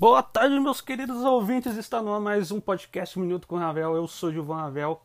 [0.00, 1.76] Boa tarde, meus queridos ouvintes.
[1.76, 3.94] Está no ar mais um podcast Minuto com Ravel.
[3.94, 5.02] Eu sou Gilvan Ravel.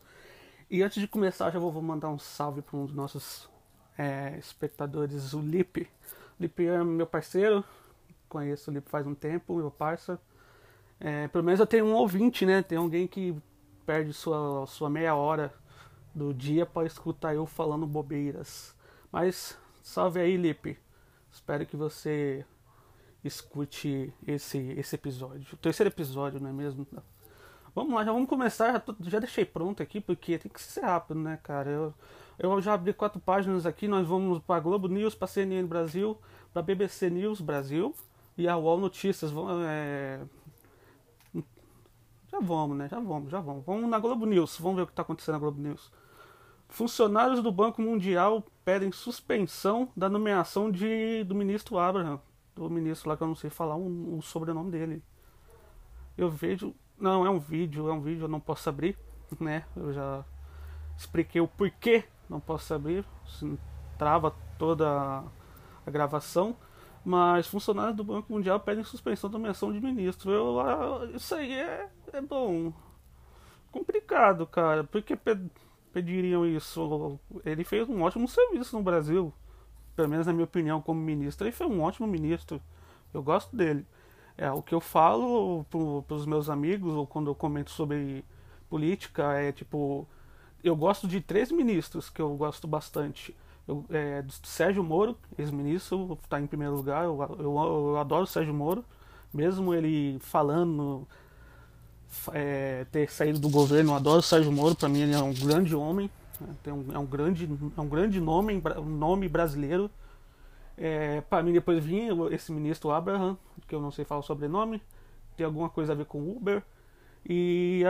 [0.71, 3.50] E antes de começar, já vou mandar um salve para um dos nossos
[3.97, 5.89] é, espectadores, o Lipe.
[6.39, 7.62] O Lipe é meu parceiro.
[8.29, 10.21] Conheço o Lipe faz um tempo, meu parceiro.
[10.97, 12.62] É, pelo menos eu tenho um ouvinte, né?
[12.62, 13.35] Tem alguém que
[13.85, 15.53] perde sua, sua meia hora
[16.13, 18.73] do dia para escutar eu falando bobeiras.
[19.12, 20.80] Mas salve aí, Lipe.
[21.34, 22.45] Espero que você
[23.27, 25.53] escute esse, esse episódio.
[25.53, 26.86] O terceiro episódio, não é mesmo?
[27.73, 28.72] Vamos lá, já vamos começar.
[28.73, 31.70] Já, tô, já deixei pronto aqui, porque tem que ser rápido, né, cara?
[31.70, 31.94] Eu,
[32.40, 33.88] eu já abri quatro páginas aqui.
[33.88, 36.17] Nós vamos para Globo News, para CNN Brasil,
[36.53, 37.94] para BBC News Brasil
[38.38, 39.31] e a UOL Notícias.
[39.67, 40.22] É...
[42.31, 42.88] Já vamos, né?
[42.89, 43.66] Já vamos, já vamos.
[43.66, 44.58] Vamos na Globo News.
[44.59, 45.92] Vamos ver o que está acontecendo na Globo News.
[46.67, 52.20] Funcionários do Banco Mundial pedem suspensão da nomeação de, do ministro Abraham,
[52.55, 55.04] do ministro lá que eu não sei falar o, sobrenome dele.
[56.18, 56.73] Eu vejo.
[56.98, 58.98] Não, é um vídeo, é um vídeo, eu não posso abrir,
[59.39, 59.66] né?
[59.75, 60.23] Eu já
[60.98, 63.06] expliquei o porquê não posso abrir,
[63.98, 65.23] trava toda
[65.86, 66.56] a gravação.
[67.03, 70.31] Mas funcionários do Banco Mundial pedem suspensão da nomeação de ministro.
[70.31, 72.73] Eu, ah, isso aí é, é bom.
[73.72, 74.83] Complicado, cara.
[74.83, 75.16] Porque
[75.94, 77.20] pediriam isso.
[77.45, 79.31] Ele fez um ótimo serviço no Brasil,
[79.96, 81.48] pelo menos na minha opinião, como ministro.
[81.48, 82.62] Ele foi um ótimo ministro.
[83.14, 83.86] Eu gosto dele.
[84.38, 85.66] É o que eu falo
[86.06, 88.23] para os meus amigos ou quando eu comento sobre
[88.70, 90.08] política é tipo,
[90.64, 93.36] eu gosto de três ministros que eu gosto bastante.
[93.68, 97.06] Eu, é, Sérgio Moro, ex-ministro, está em primeiro lugar.
[97.06, 98.84] Eu, eu, eu adoro o Sérgio Moro,
[99.34, 101.08] mesmo ele falando
[102.34, 103.92] é, ter saído do governo.
[103.92, 106.10] Eu adoro o Sérgio Moro, para mim ele é um grande homem?
[106.64, 109.89] Tem um, é, um grande, é um grande nome, um nome brasileiro.
[110.77, 114.81] É, para mim depois vinha esse ministro Abraham, que eu não sei falar o sobrenome,
[115.38, 116.64] tem alguma coisa a ver com Uber.
[117.27, 117.83] E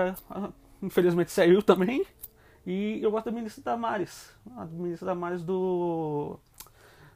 [0.82, 2.06] infelizmente saiu também.
[2.66, 6.40] E eu gosto da ministra Damares, a ministra Damares do.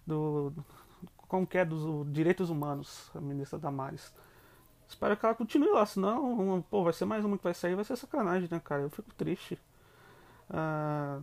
[0.05, 0.53] do
[1.27, 1.65] como que é?
[1.65, 4.13] Dos direitos humanos, a ministra Damares.
[4.87, 7.85] Espero que ela continue lá, senão, pô, vai ser mais uma que vai sair, vai
[7.85, 8.81] ser sacanagem, né, cara?
[8.81, 9.57] Eu fico triste.
[10.49, 11.21] Ah,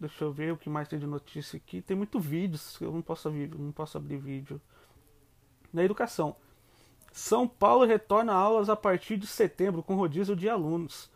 [0.00, 1.82] deixa eu ver o que mais tem de notícia aqui.
[1.82, 4.60] Tem muito vídeos, eu não posso, não posso abrir vídeo.
[5.72, 6.36] Na educação.
[7.12, 11.10] São Paulo retorna aulas a partir de setembro com rodízio de alunos.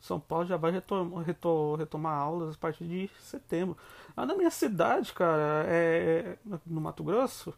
[0.00, 3.76] São Paulo já vai retomar, aulas a partir de setembro.
[4.16, 7.52] Lá na minha cidade, cara, é, no Mato Grosso,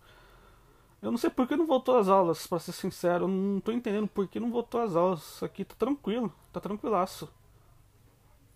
[1.02, 3.24] eu não sei por que não voltou às aulas, para ser sincero.
[3.24, 5.42] Eu não tô entendendo por que não voltou às aulas.
[5.42, 7.28] Aqui tá tranquilo, tá tranquilaço.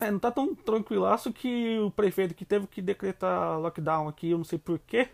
[0.01, 4.39] É, não tá tão tranquilaço que o prefeito que teve que decretar lockdown aqui, eu
[4.39, 5.09] não sei por quê.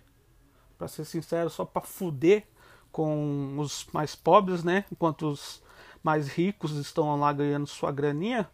[0.78, 2.46] Pra ser sincero, só pra fuder
[2.91, 4.84] com os mais pobres, né?
[4.91, 5.62] Enquanto os
[6.02, 8.48] mais ricos estão lá ganhando sua graninha,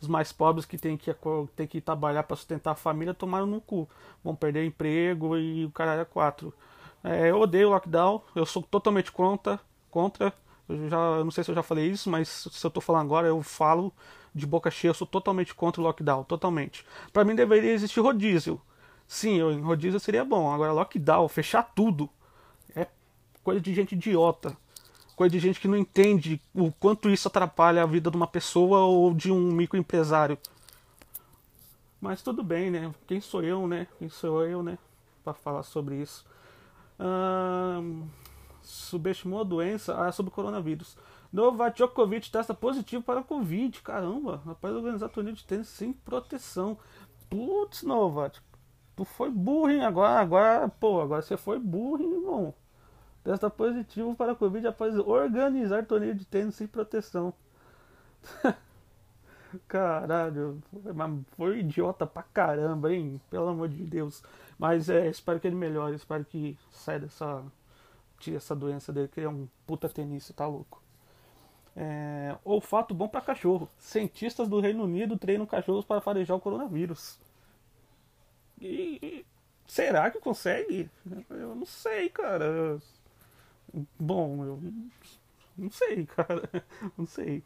[0.00, 1.14] os mais pobres que têm que,
[1.54, 3.88] têm que trabalhar para sustentar a família tomaram no cu.
[4.24, 6.52] Vão perder emprego e o cara é quatro.
[7.04, 9.60] É, eu odeio lockdown, eu sou totalmente contra.
[9.90, 10.32] contra.
[10.68, 13.06] Eu já eu não sei se eu já falei isso, mas se eu tô falando
[13.06, 13.92] agora, eu falo
[14.36, 16.84] de boca cheia, eu sou totalmente contra o lockdown, totalmente.
[17.12, 18.60] Para mim deveria existir rodízio.
[19.08, 20.52] Sim, eu, rodízio seria bom.
[20.52, 22.08] Agora lockdown, fechar tudo,
[22.74, 22.86] é
[23.42, 24.56] coisa de gente idiota.
[25.14, 28.80] Coisa de gente que não entende o quanto isso atrapalha a vida de uma pessoa
[28.80, 30.36] ou de um microempresário.
[31.98, 32.94] Mas tudo bem, né?
[33.06, 33.86] Quem sou eu, né?
[33.98, 34.76] Quem sou eu, né?
[35.24, 36.24] Para falar sobre isso
[38.62, 40.96] subestimou a doença ah, sobre o coronavírus.
[41.36, 43.82] Novak Djokovic testa positivo para Covid.
[43.82, 46.78] Caramba, rapaz, organizar torneio de tênis sem proteção.
[47.28, 48.40] Putz, Novak,
[48.96, 49.84] tu foi burro, hein?
[49.84, 52.54] Agora, agora, pô, agora você foi burro, hein, irmão?
[53.22, 57.34] Testa positivo para Covid após organizar torneio de tênis sem proteção.
[59.68, 60.62] Caralho,
[61.36, 63.20] foi idiota pra caramba, hein?
[63.28, 64.22] Pelo amor de Deus.
[64.58, 67.44] Mas é, espero que ele melhore, espero que saia dessa.
[68.18, 70.85] Tire essa doença dele, que ele é um puta tenista, tá louco.
[71.76, 73.68] É, olfato bom para cachorro.
[73.78, 77.18] Cientistas do Reino Unido treinam cachorros para farejar o coronavírus.
[78.60, 79.24] E,
[79.66, 80.90] será que consegue?
[81.28, 82.78] Eu não sei, cara.
[83.98, 84.62] Bom, eu
[85.58, 86.48] não sei, cara.
[86.96, 87.42] Não sei.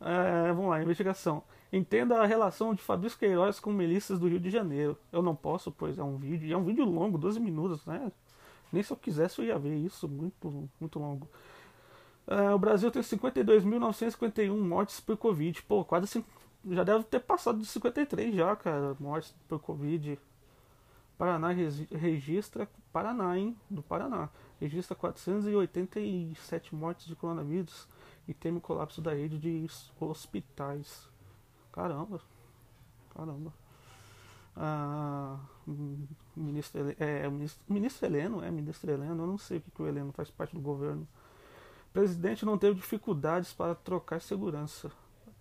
[0.00, 1.42] É, vamos lá, investigação.
[1.72, 4.98] Entenda a relação de Fabrício Queiroz com milícias do Rio de Janeiro.
[5.12, 6.52] Eu não posso, pois é um vídeo.
[6.52, 8.10] É um vídeo longo, 12 minutos, né?
[8.72, 11.28] Nem se eu quisesse eu ia ver isso, muito, muito longo.
[12.28, 15.62] É, o Brasil tem 52.951 mortes por Covid.
[15.62, 16.22] Pô, quase
[16.66, 20.18] já deve ter passado de 53 já, cara, mortes por Covid.
[21.16, 22.68] Paraná registra.
[22.92, 23.56] Paraná, hein?
[23.70, 24.28] Do Paraná.
[24.60, 27.88] Registra 487 mortes de coronavírus
[28.26, 29.66] e teme colapso da rede de
[29.98, 31.08] hospitais.
[31.72, 32.20] Caramba.
[33.14, 33.52] Caramba.
[34.54, 35.38] Ah,
[36.36, 39.86] ministro, é, ministro, ministro Heleno, é ministro Heleno, eu não sei o que, que o
[39.86, 41.06] Heleno faz parte do governo.
[41.92, 44.90] Presidente não teve dificuldades para trocar segurança.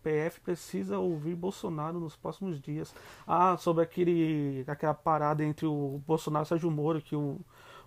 [0.03, 2.93] PF precisa ouvir Bolsonaro nos próximos dias.
[3.27, 7.39] Ah, sobre aquele, aquela parada entre o Bolsonaro e o Sérgio Moro, que o,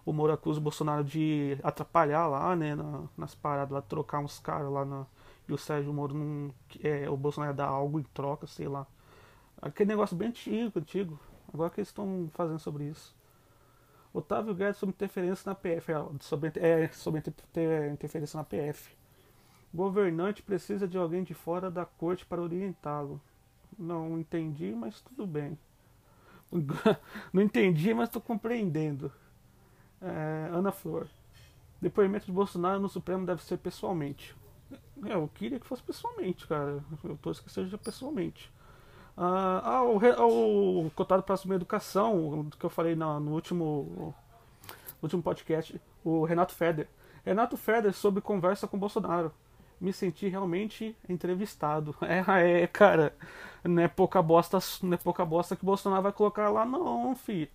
[0.04, 4.38] o Moro acusa o Bolsonaro de atrapalhar lá, né, na, nas paradas, lá, trocar uns
[4.38, 5.06] caras lá na,
[5.48, 6.54] e o Sérgio Moro não.
[6.82, 8.86] É, o Bolsonaro dar algo em troca, sei lá.
[9.60, 11.18] Aquele negócio bem antigo, antigo.
[11.52, 13.14] Agora que eles estão fazendo sobre isso.
[14.12, 15.92] Otávio Guedes sobre interferência na PF.
[15.92, 17.22] É, sobre, é, sobre
[17.92, 18.96] interferência na PF.
[19.72, 23.20] Governante precisa de alguém de fora da corte para orientá-lo.
[23.78, 25.56] Não entendi, mas tudo bem.
[27.32, 29.12] Não entendi, mas estou compreendendo.
[30.00, 31.06] É, Ana Flor.
[31.80, 34.34] Depoimento de Bolsonaro no Supremo deve ser pessoalmente.
[35.04, 36.84] É, eu queria que fosse pessoalmente, cara.
[37.04, 38.52] Eu torço que seja pessoalmente.
[39.22, 44.14] Ah, ah o, o cotado para a educação, que eu falei no, no, último, no
[45.02, 46.88] último podcast, o Renato Feder.
[47.22, 49.30] Renato Feder sobre conversa com Bolsonaro
[49.78, 51.94] me senti realmente entrevistado.
[52.02, 53.14] É, é, cara,
[53.64, 57.48] não é pouca bosta, não é pouca bosta que Bolsonaro vai colocar lá, não, filho.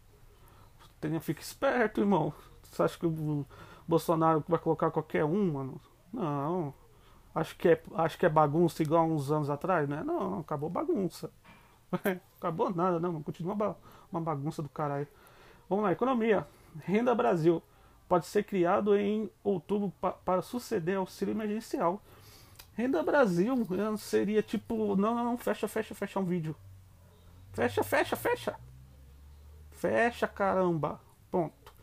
[1.02, 2.34] Tenha, fica esperto, irmão.
[2.64, 3.46] Você acha que o
[3.88, 5.82] Bolsonaro vai colocar qualquer um, mano?
[6.14, 6.74] Não.
[7.34, 10.04] Acho que é, acho que é bagunça igual uns anos atrás, né?
[10.04, 11.32] Não, acabou bagunça.
[12.38, 13.22] acabou nada, não.
[13.22, 13.76] Continua
[14.12, 15.08] uma bagunça do caralho.
[15.70, 16.48] Vamos lá, economia.
[16.84, 17.62] Renda Brasil
[18.08, 22.02] pode ser criado em outubro pa para suceder auxílio emergencial.
[22.74, 26.56] Renda Brasil né, seria tipo, não, não, não, fecha, fecha, fecha um vídeo.
[27.54, 28.56] Fecha, fecha, fecha.
[29.72, 31.00] Fecha, caramba.
[31.32, 31.74] Ponto.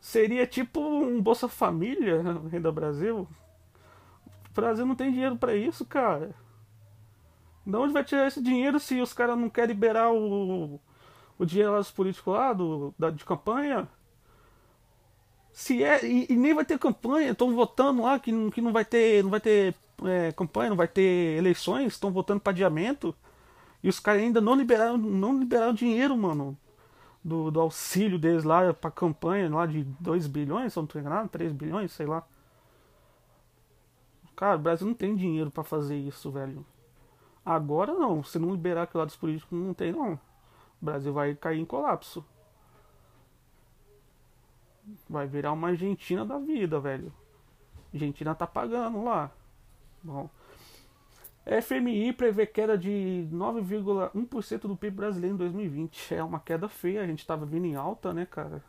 [0.00, 3.28] Seria tipo um Bolsa Família, Renda Brasil.
[4.50, 6.34] O Brasil não tem dinheiro para isso, cara.
[7.68, 10.80] De onde vai tirar esse dinheiro se os caras não querem liberar o,
[11.38, 13.86] o dinheiro lá dos políticos lá, do, da, de campanha?
[15.52, 18.86] Se é, e, e nem vai ter campanha, estão votando lá que, que não vai
[18.86, 23.14] ter, não vai ter é, campanha, não vai ter eleições, estão votando para adiamento.
[23.82, 26.56] E os caras ainda não liberaram, não liberaram dinheiro, mano,
[27.22, 31.52] do, do auxílio deles lá pra campanha lá de 2 bilhões, se não enganado, 3
[31.52, 32.26] bilhões, sei lá.
[34.34, 36.64] Cara, o Brasil não tem dinheiro para fazer isso, velho.
[37.44, 40.14] Agora não, se não liberar aquilo lá dos políticos, não tem não.
[40.14, 42.24] O Brasil vai cair em colapso.
[45.08, 47.12] Vai virar uma Argentina da vida, velho.
[47.92, 49.30] Argentina tá pagando lá.
[50.02, 50.28] Bom.
[51.62, 56.14] FMI prevê queda de 9,1% do PIB brasileiro em 2020.
[56.14, 58.62] É uma queda feia, a gente estava vindo em alta, né, cara?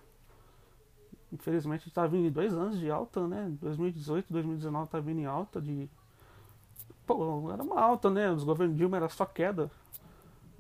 [1.32, 3.52] Infelizmente a gente estava vindo em dois anos de alta, né?
[3.62, 5.90] 2018, 2019 estava vindo em alta de.
[7.10, 8.30] Pô, era uma alta, né?
[8.30, 9.72] Os governos Dilma era só queda.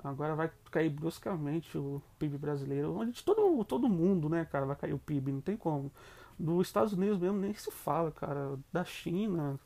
[0.03, 2.97] Agora vai cair bruscamente o PIB brasileiro.
[2.97, 5.91] Onde todo, todo mundo, né, cara, vai cair o PIB, não tem como.
[6.39, 8.57] Dos Estados Unidos mesmo nem se fala, cara.
[8.73, 9.59] Da China,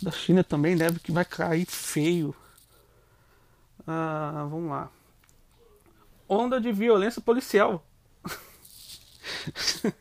[0.00, 2.32] da China também deve que vai cair feio.
[3.84, 4.90] Ah, vamos lá.
[6.28, 7.84] Onda de violência policial.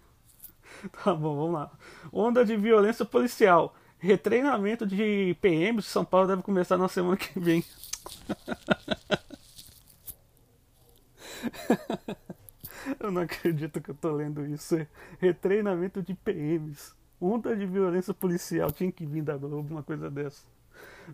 [1.03, 1.71] tá bom, vamos lá.
[2.11, 3.73] Onda de violência policial.
[4.05, 7.65] Retreinamento de PMs São Paulo deve começar na semana que vem.
[12.99, 14.75] eu não acredito que eu tô lendo isso.
[15.19, 16.93] Retreinamento de PMs.
[17.19, 20.43] Onda de violência policial tinha que vir da Globo, uma coisa dessa.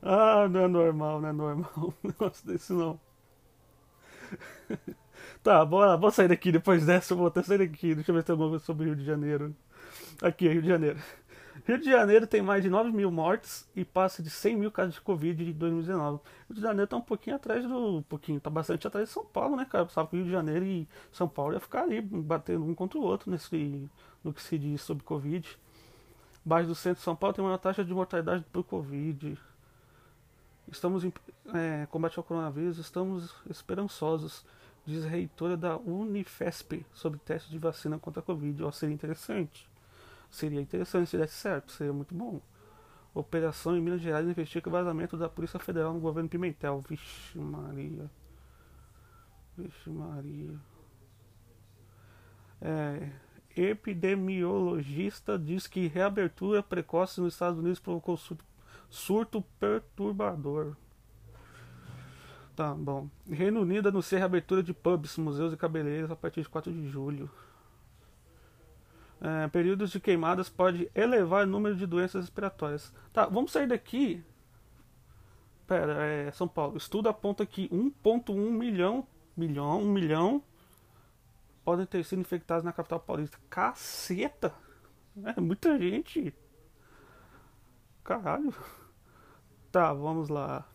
[0.02, 1.72] Ah, não é normal, não é normal
[2.04, 3.00] um negócio desse não.
[5.42, 7.96] tá, bora, vou sair daqui depois dessa, eu vou até sair daqui.
[7.96, 9.56] Deixa eu ver se tem alguma coisa sobre Rio de Janeiro.
[10.22, 11.00] Aqui, Rio de Janeiro.
[11.66, 14.96] Rio de Janeiro tem mais de 9 mil mortes e passa de 100 mil casos
[14.96, 16.20] de Covid de 2019.
[16.48, 17.98] Rio de Janeiro tá um pouquinho atrás do.
[17.98, 19.88] Um pouquinho, tá bastante atrás de São Paulo, né, cara?
[19.90, 23.04] Sabe que Rio de Janeiro e São Paulo ia ficar ali, batendo um contra o
[23.04, 23.90] outro nesse,
[24.24, 25.58] no que se diz sobre Covid.
[26.44, 29.38] Baixo do centro de São Paulo tem uma taxa de mortalidade por Covid.
[30.72, 31.14] Estamos em
[31.54, 34.44] é, combate ao coronavírus, estamos esperançosos,
[34.86, 38.64] diz a reitora da Unifesp sobre testes de vacina contra a Covid.
[38.64, 39.70] Ó, seria interessante.
[40.32, 42.42] Seria interessante se desse certo, seria muito bom.
[43.14, 46.80] Operação em Minas Gerais investiga vazamento da Polícia Federal no governo Pimentel.
[46.80, 48.10] Vixe Maria.
[49.58, 50.58] Vixe Maria.
[52.62, 53.10] É,
[53.56, 58.46] Epidemiologista diz que reabertura precoce nos Estados Unidos provocou surto,
[58.90, 60.78] surto perturbador.
[62.56, 63.10] Tá bom.
[63.30, 67.30] Reino Unido anuncia reabertura de pubs, museus e cabeleireiros a partir de 4 de julho.
[69.22, 72.92] É, períodos de queimadas pode elevar o número de doenças respiratórias.
[73.14, 74.24] Tá, vamos sair daqui.
[75.68, 76.76] Pera, é São Paulo.
[76.76, 79.06] Estudo aponta que 1.1 milhão,
[79.38, 80.44] milhão, 1 milhão
[81.64, 83.38] podem ter sido infectados na capital paulista.
[83.48, 84.54] Caceta!
[85.24, 86.34] É muita gente.
[88.04, 88.54] Caralho.
[89.72, 90.66] Tá, vamos lá.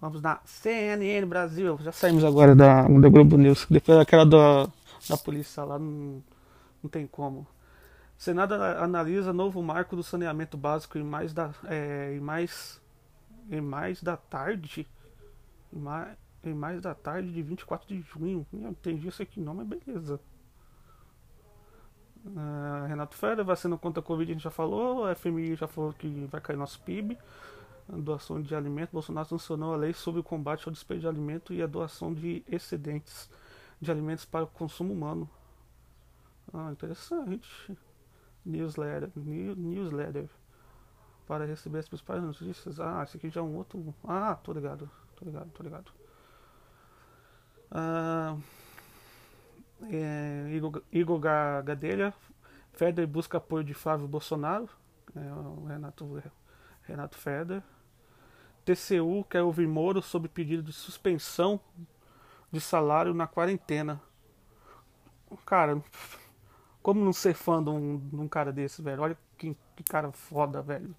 [0.00, 1.78] Vamos na CNN Brasil.
[1.80, 3.66] Já saímos agora da, da Globo News.
[3.70, 4.68] Depois daquela da,
[5.08, 6.22] da polícia lá, não,
[6.82, 7.46] não tem como.
[8.16, 12.80] Senado analisa novo marco do saneamento básico em mais da, é, em mais,
[13.50, 14.86] em mais da tarde.
[15.72, 18.46] Em mais, em mais da tarde de 24 de junho.
[18.52, 20.20] Eu entendi isso aqui não, mas beleza.
[22.24, 25.06] Uh, Renato Ferreira, vacina contra a Covid, a gente já falou.
[25.06, 27.18] A FMI já falou que vai cair nosso PIB
[27.88, 31.62] doação de alimentos, Bolsonaro sancionou a lei sobre o combate ao desperdício de alimento e
[31.62, 33.28] a doação de excedentes
[33.80, 35.28] de alimentos para o consumo humano.
[36.52, 37.76] Ah, interessante.
[38.44, 39.10] Newsletter.
[39.16, 40.28] New, newsletter.
[41.26, 42.80] Para receber as principais notícias.
[42.80, 43.94] Ah, esse aqui já é um outro.
[44.04, 44.90] Ah, tô ligado.
[45.16, 45.92] Tô ligado, tô ligado.
[47.70, 48.36] Ah,
[49.90, 52.12] é, Igor, Igor Gadelha.
[52.72, 54.68] Feder busca apoio de Flávio Bolsonaro.
[55.14, 56.22] É, o Renato,
[56.82, 57.62] Renato Feder.
[58.64, 61.60] TCU quer ouvir Moro sobre pedido de suspensão
[62.50, 64.00] de salário na quarentena.
[65.44, 65.82] Cara,
[66.82, 69.02] como não ser fã de um, de um cara desse, velho?
[69.02, 70.94] Olha que, que, cara foda, velho.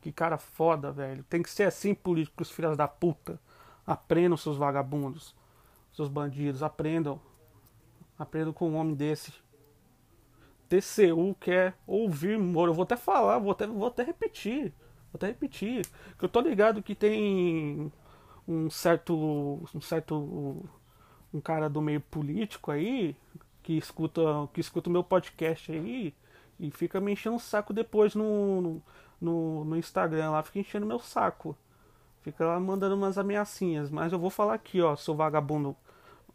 [0.00, 1.22] Que cara foda, velho.
[1.24, 3.40] Tem que ser assim, políticos, filhas da puta.
[3.86, 5.34] Aprendam, seus vagabundos,
[5.92, 6.62] seus bandidos.
[6.62, 7.20] Aprendam.
[8.18, 9.32] Aprendam com um homem desse.
[10.68, 12.70] TCU quer ouvir Moro.
[12.70, 14.72] Eu vou até falar, vou até, vou até repetir.
[15.12, 15.86] Vou até repetir.
[16.18, 17.92] Que eu tô ligado que tem
[18.46, 19.14] um certo.
[19.74, 20.68] um certo.
[21.32, 23.16] um cara do meio político aí
[23.70, 24.20] que escuta
[24.52, 26.12] que escuta o meu podcast aí
[26.58, 28.82] e fica me enchendo o saco depois no,
[29.20, 31.56] no, no Instagram lá, fica enchendo meu saco.
[32.20, 33.88] Fica lá mandando umas ameaçinhas.
[33.88, 35.76] Mas eu vou falar aqui, ó, seu vagabundo.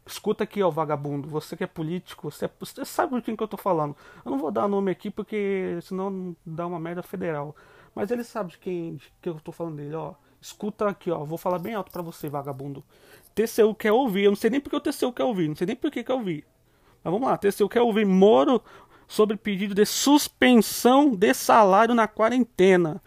[0.06, 1.28] Escuta aqui, ó, vagabundo.
[1.28, 3.94] Você que é político, você, é, você sabe de quem que eu tô falando.
[4.24, 7.54] Eu não vou dar nome aqui porque senão dá uma merda federal.
[7.94, 10.14] Mas ele sabe de quem de que eu tô falando dele, ó.
[10.40, 11.22] Escuta aqui, ó.
[11.24, 12.82] Vou falar bem alto para você, vagabundo.
[13.34, 14.24] TCU quer ouvir.
[14.24, 15.48] Eu não sei nem porque o TCU quer ouvir.
[15.48, 16.44] Não sei nem por que quer ouvir.
[17.06, 17.38] Mas vamos lá.
[17.38, 18.60] TCU quer ouvir Moro
[19.06, 23.00] sobre pedido de suspensão de salário na quarentena.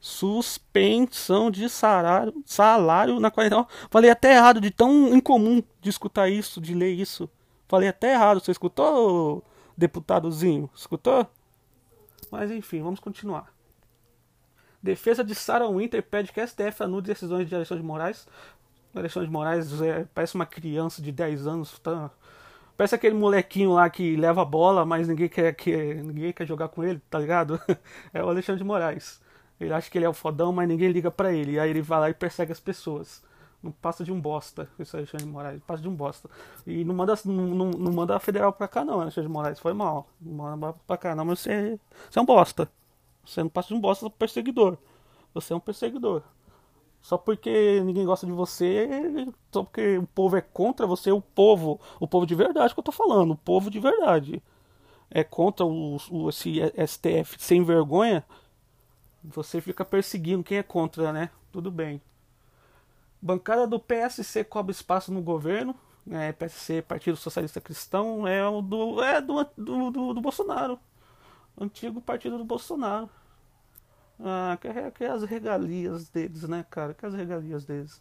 [0.00, 3.66] Suspensão de salário, salário na quarentena.
[3.90, 7.28] Falei até errado, de tão incomum de escutar isso, de ler isso.
[7.68, 8.40] Falei até errado.
[8.40, 9.44] Você escutou,
[9.76, 10.70] deputadozinho?
[10.74, 11.26] Escutou?
[12.30, 13.52] Mas enfim, vamos continuar.
[14.82, 18.26] Defesa de Sarah Winter pede que STF anule decisões de Alexandre de Moraes.
[18.94, 21.78] Alexandre de Moraes é, parece uma criança de 10 anos.
[21.78, 22.10] Tá,
[22.76, 26.68] parece aquele molequinho lá que leva a bola, mas ninguém quer, que, ninguém quer jogar
[26.68, 27.60] com ele, tá ligado?
[28.12, 29.20] é o Alexandre de Moraes.
[29.60, 31.52] Ele acha que ele é o fodão, mas ninguém liga para ele.
[31.52, 33.22] E aí ele vai lá e persegue as pessoas.
[33.62, 35.62] Não passa de um bosta, esse Alexandre de Moraes.
[35.64, 36.28] Passa de um bosta.
[36.66, 39.60] E não manda, não, não, não manda a federal pra cá, não, Alexandre de Moraes.
[39.60, 40.08] Foi mal.
[40.20, 41.78] Não manda pra cá, não, mas você,
[42.10, 42.68] você é um bosta.
[43.24, 44.76] Você não passa de um bosta perseguidor.
[45.32, 46.22] Você é um perseguidor.
[47.02, 48.88] Só porque ninguém gosta de você,
[49.50, 52.84] só porque o povo é contra você, o povo, o povo de verdade que eu
[52.84, 54.42] tô falando, o povo de verdade
[55.10, 58.24] é contra o, o esse STF sem vergonha,
[59.22, 61.30] você fica perseguindo quem é contra, né?
[61.50, 62.00] Tudo bem.
[63.20, 65.74] Bancada do PSC cobra espaço no governo.
[66.10, 70.78] É, PSC, Partido Socialista Cristão, é o do, é do, do, do, do Bolsonaro
[71.58, 73.08] antigo partido do Bolsonaro.
[74.24, 76.94] Ah, que, é, que é as regalias deles, né, cara?
[76.94, 78.00] Que é as regalias deles.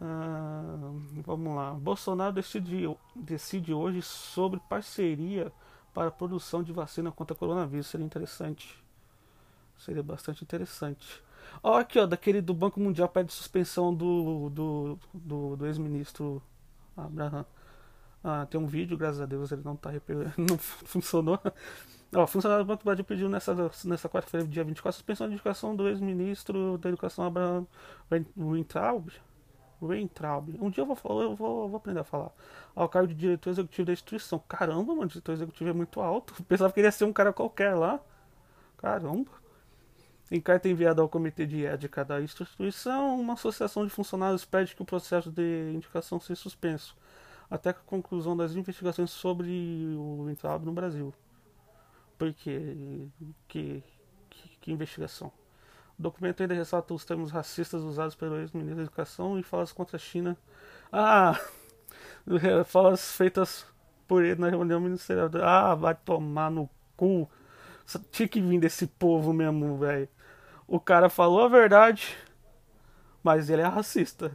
[0.00, 0.92] Ah,
[1.24, 1.72] vamos lá.
[1.74, 5.52] Bolsonaro decide, decide hoje sobre parceria
[5.92, 7.86] para a produção de vacina contra coronavírus.
[7.88, 8.82] Seria interessante.
[9.76, 11.22] Seria bastante interessante.
[11.62, 16.42] Ó, aqui, ó, daquele do Banco Mundial pede suspensão do, do, do, do ex-ministro
[16.96, 17.44] Abraham.
[18.24, 19.90] Ah, tem um vídeo, graças a Deus ele não tá
[20.38, 21.38] não funcionou.
[22.26, 23.54] Funcionário do Banco do Brasil pediu nessa,
[23.84, 27.66] nessa quarta-feira, dia 24, suspensão de indicação do ex-ministro da Educação Abraham
[28.36, 29.08] Weintraub.
[29.80, 30.50] Weintraub.
[30.60, 32.30] Um dia eu vou, falar, eu vou, vou aprender a falar.
[32.74, 34.38] Ao cargo de diretor executivo da instituição.
[34.46, 36.34] Caramba, mano, diretor executivo é muito alto.
[36.44, 37.98] Pensava que ele ia ser um cara qualquer lá.
[38.76, 39.30] Caramba.
[40.30, 44.82] Em carta enviada ao Comitê de Ética da instituição, uma associação de funcionários pede que
[44.82, 46.96] o processo de indicação seja suspenso
[47.50, 49.50] até a conclusão das investigações sobre
[49.96, 51.12] o Weintraub no Brasil.
[52.22, 52.76] Por quê?
[53.48, 53.82] Que,
[54.30, 55.32] que, que investigação?
[55.98, 59.96] O documento ainda ressalta os termos racistas usados pelo ex-ministro da Educação e falas contra
[59.96, 60.38] a China.
[60.92, 61.36] Ah!
[62.64, 63.66] Falas feitas
[64.06, 65.28] por ele na reunião ministerial.
[65.42, 67.28] Ah, vai tomar no cu.
[68.12, 70.08] Tinha que vir desse povo mesmo, velho.
[70.68, 72.16] O cara falou a verdade,
[73.20, 74.30] mas ele é racista.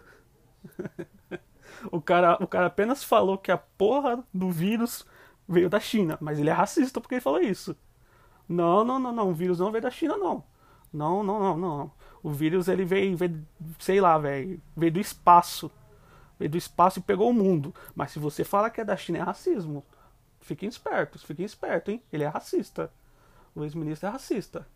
[1.89, 5.05] o, cara, o cara apenas falou que a porra do vírus
[5.47, 7.75] veio da China, mas ele é racista porque ele falou isso.
[8.47, 9.29] Não, não, não, não.
[9.29, 10.43] O vírus não veio da China, não.
[10.91, 11.91] Não, não, não, não.
[12.23, 13.45] O vírus ele veio, veio
[13.79, 15.71] sei lá, velho, veio do espaço.
[16.39, 17.73] Veio do espaço e pegou o mundo.
[17.95, 19.83] Mas se você fala que é da China, é racismo.
[20.39, 22.01] Fiquem espertos, fiquem espertos, hein?
[22.11, 22.91] Ele é racista.
[23.55, 24.67] O ex-ministro é racista.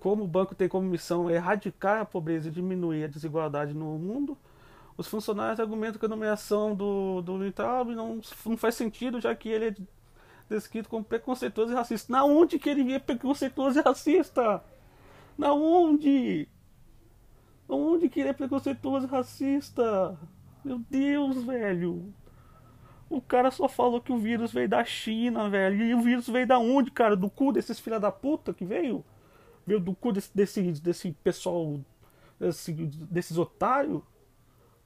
[0.00, 4.36] Como o banco tem como missão erradicar a pobreza e diminuir a desigualdade no mundo,
[4.96, 9.48] os funcionários argumentam que a nomeação do, do Lintraub não, não faz sentido, já que
[9.48, 9.74] ele é
[10.48, 12.12] descrito como preconceituoso e racista.
[12.12, 14.62] Na onde que ele é preconceituoso e racista?
[15.36, 16.48] Na onde?
[17.68, 20.16] Na onde que ele é preconceituoso e racista?
[20.64, 22.14] Meu Deus, velho.
[23.10, 25.82] O cara só falou que o vírus veio da China, velho.
[25.82, 27.16] E o vírus veio da onde, cara?
[27.16, 29.04] Do cu desses filha da puta que veio?
[29.66, 31.80] Veio do cu desse, desse, desse pessoal,
[32.38, 34.02] desse, desses otários?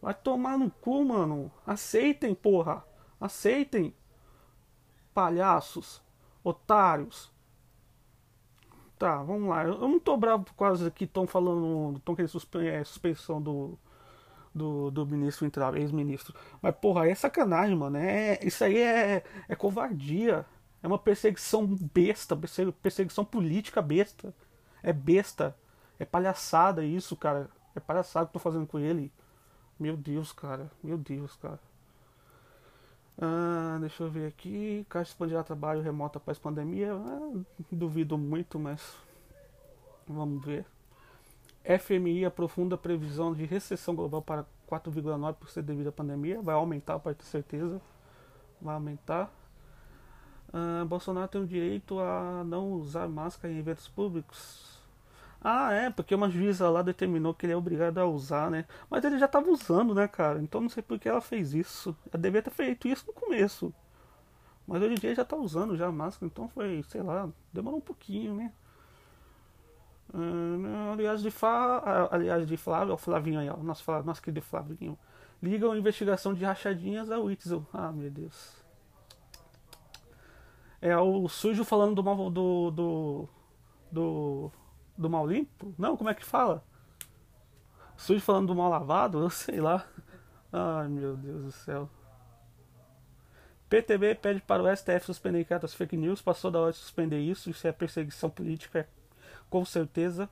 [0.00, 1.50] Vai tomar no cu, mano.
[1.67, 2.85] Aceitem, porra.
[3.21, 3.95] Aceitem.
[5.12, 6.02] Palhaços.
[6.43, 7.33] Otários.
[8.99, 9.64] Tá, vamos lá.
[9.64, 11.99] Eu não tô bravo por causa que estão falando.
[11.99, 13.78] Estão querendo suspe é, suspensão do,
[14.55, 16.35] do, do ministro entrar, ex-ministro.
[16.61, 17.97] Mas, porra, é sacanagem, mano.
[17.97, 20.45] É, isso aí é, é covardia.
[20.83, 22.37] É uma perseguição besta,
[22.83, 24.35] perseguição política besta.
[24.83, 25.57] É besta.
[25.99, 27.50] É palhaçada isso, cara.
[27.75, 29.12] É palhaçada que eu tô fazendo com ele.
[29.78, 30.70] Meu Deus, cara.
[30.82, 31.61] Meu Deus, cara.
[33.20, 34.87] Ah, deixa eu ver aqui.
[34.88, 36.94] Caixa expandirá trabalho remoto após pandemia.
[36.94, 38.97] Ah, duvido muito, mas
[40.06, 40.64] vamos ver.
[41.64, 46.40] FMI aprofunda a previsão de recessão global para 4,9% devido à pandemia.
[46.40, 47.80] Vai aumentar, pode ter certeza.
[48.61, 49.32] Vai aumentar.
[50.52, 54.77] Ah, Bolsonaro tem o direito a não usar máscara em eventos públicos.
[55.40, 58.65] Ah, é, porque uma juíza lá determinou que ele é obrigado a usar, né?
[58.91, 60.41] Mas ele já estava usando, né, cara?
[60.43, 61.97] Então não sei por que ela fez isso.
[62.13, 63.73] Ela devia ter feito isso no começo.
[64.67, 67.78] Mas hoje em dia já está usando já a máscara, então foi, sei lá, demorou
[67.78, 68.52] um pouquinho, né?
[70.13, 72.08] Uh, aliás, de Fa...
[72.10, 74.99] aliás, de Flávio, o Flavinho aí, ó, nosso, nosso querido Flavinho.
[75.43, 77.65] Ligam a investigação de rachadinhas a Witzel.
[77.73, 78.56] Ah, meu Deus.
[80.80, 82.71] É o sujo falando do do.
[82.71, 83.28] do.
[83.91, 84.52] do
[84.99, 85.73] do mal limpo?
[85.78, 86.65] Não, como é que fala?
[87.97, 89.21] Sujo falando do mal lavado?
[89.23, 89.87] Eu sei lá.
[90.52, 91.89] Ai meu Deus do céu.
[93.69, 96.23] PTB pede para o STF suspender cartas fake news.
[96.23, 97.50] Passou da hora de suspender isso.
[97.50, 98.89] Isso é perseguição política,
[99.49, 100.28] com certeza.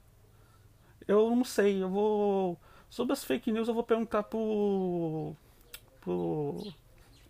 [1.06, 1.82] Eu não sei.
[1.82, 2.58] Eu vou.
[2.88, 5.34] Sobre as fake news, eu vou perguntar pro.
[6.00, 6.72] pro.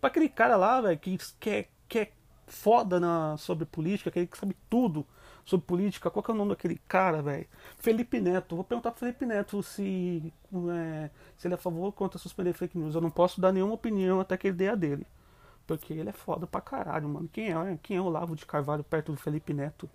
[0.01, 2.13] pra aquele cara lá, velho, que, que, é, que é
[2.47, 5.05] foda na, sobre política, que sabe tudo
[5.47, 6.11] sobre política.
[6.11, 7.47] Qual que é o nome daquele cara, velho?
[7.79, 8.57] Felipe Neto.
[8.57, 10.33] Vou perguntar pro Felipe Neto se,
[10.75, 12.95] é, se ele é a favor ou contra suspender fake news.
[12.95, 15.07] Eu não posso dar nenhuma opinião até que ele dê a dele.
[15.67, 17.29] Porque ele é foda pra caralho, mano.
[17.33, 19.89] Quem é, quem é o Lavo de Carvalho perto do Felipe Neto?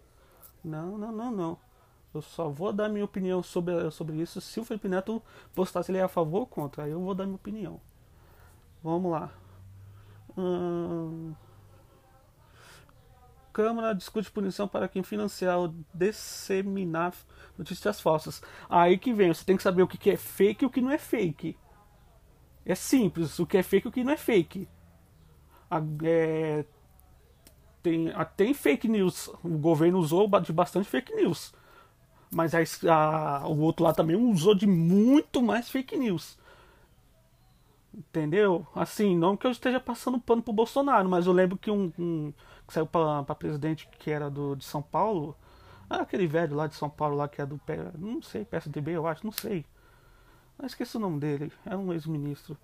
[0.63, 1.57] Não, não, não, não.
[2.13, 5.21] Eu só vou dar minha opinião sobre, sobre isso se o Felipe Neto
[5.53, 6.83] postar se ele é a favor ou contra.
[6.85, 7.79] Aí eu vou dar minha opinião.
[8.83, 9.31] Vamos lá.
[10.37, 11.33] Hum...
[13.51, 17.13] Câmara discute punição para quem financiar ou disseminar
[17.57, 18.41] notícias falsas.
[18.69, 20.91] Aí que vem, você tem que saber o que é fake e o que não
[20.91, 21.57] é fake.
[22.65, 24.67] É simples, o que é fake e o que não é fake.
[26.03, 26.65] É,
[27.81, 31.53] tem, tem fake news, o governo usou de bastante fake news.
[32.33, 32.59] Mas a,
[32.89, 36.37] a, o outro lá também usou de muito mais fake news.
[37.93, 38.65] Entendeu?
[38.73, 42.33] Assim, não que eu esteja passando pano pro Bolsonaro, mas eu lembro que um, um
[42.71, 45.35] que saiu para presidente que era do, de São Paulo,
[45.89, 47.59] ah, aquele velho lá de São Paulo lá que é do
[47.97, 49.65] não sei, PSDB eu acho, não sei.
[50.57, 52.57] Eu esqueci o nome dele, é um ex-ministro.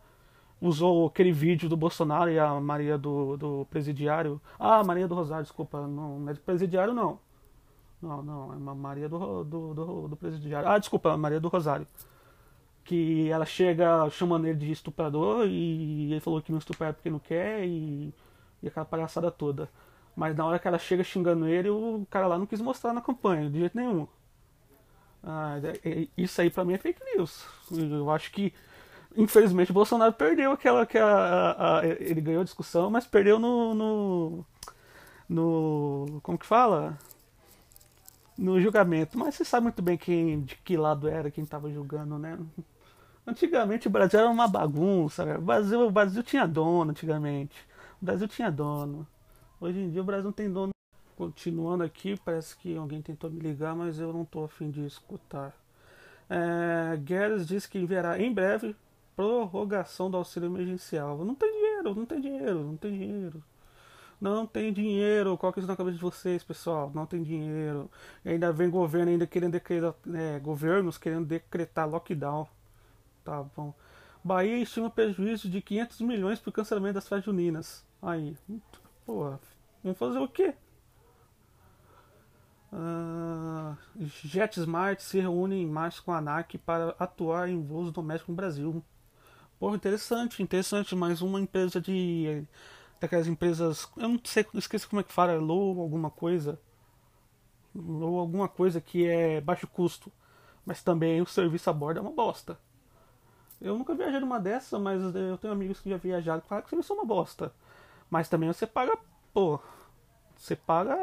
[0.61, 4.41] Usou aquele vídeo do Bolsonaro e a Maria do, do presidiário.
[4.57, 7.19] Ah, Maria do Rosário, desculpa, não, não é do presidiário não.
[8.01, 10.69] Não, não, é uma Maria do, do, do, do presidiário.
[10.69, 11.85] Ah, desculpa, Maria do Rosário
[12.85, 17.19] que ela chega chamando ele de estuprador e ele falou que não estupra porque não
[17.19, 18.13] quer e,
[18.63, 19.69] e aquela palhaçada toda.
[20.17, 23.01] Mas na hora que ela chega xingando ele, o cara lá não quis mostrar na
[23.01, 24.07] campanha, de jeito nenhum.
[25.23, 27.45] Ah, é, é, isso aí pra mim é fake news.
[27.71, 28.53] Eu acho que,
[29.15, 33.37] infelizmente, o Bolsonaro perdeu aquela que a, a, a, ele ganhou a discussão, mas perdeu
[33.39, 34.45] no, no,
[35.29, 36.97] no como que fala?
[38.37, 39.17] no julgamento.
[39.17, 42.37] Mas você sabe muito bem quem, de que lado era quem estava julgando, né?
[43.25, 45.25] Antigamente o Brasil era uma bagunça.
[45.25, 45.37] Né?
[45.37, 47.57] O, Brasil, o Brasil tinha dono antigamente.
[48.01, 49.07] O Brasil tinha dono.
[49.59, 50.71] Hoje em dia o Brasil não tem dono.
[51.15, 55.55] Continuando aqui, parece que alguém tentou me ligar, mas eu não estou afim de escutar.
[56.29, 58.75] É, Guedes diz que enviará em breve
[59.15, 61.25] prorrogação do auxílio emergencial.
[61.25, 63.43] Não tem dinheiro, não tem dinheiro, não tem dinheiro.
[64.21, 65.37] Não tem dinheiro.
[65.37, 66.91] Coloca isso na cabeça de vocês, pessoal.
[66.93, 67.89] Não tem dinheiro.
[68.23, 72.47] E ainda vem governo ainda querendo decretar, é, governos querendo decretar lockdown.
[73.23, 73.73] Tá bom.
[74.23, 77.85] Bahia estima prejuízo de 500 milhões por cancelamento das festas juninas.
[78.01, 78.35] Aí,
[79.07, 79.39] porra,
[79.81, 80.53] vamos fazer o quê?
[82.73, 83.77] Uh,
[84.25, 88.83] JetSmart se reúne em março com a ANAC para atuar em voos domésticos no Brasil.
[89.57, 90.93] Porra, interessante, interessante.
[90.93, 92.45] Mais uma empresa de
[92.99, 93.89] daquelas empresas.
[93.95, 96.59] Eu não sei, esqueci como é que fala, low alguma coisa.
[97.73, 100.11] Low alguma coisa que é baixo custo.
[100.65, 102.59] Mas também o serviço a bordo é uma bosta.
[103.61, 106.43] Eu nunca viajei numa dessa, mas eu tenho amigos que já viajaram.
[106.45, 107.53] Claro que o serviço é uma bosta.
[108.09, 108.97] Mas também você paga,
[109.33, 109.59] pô.
[110.35, 110.95] Você paga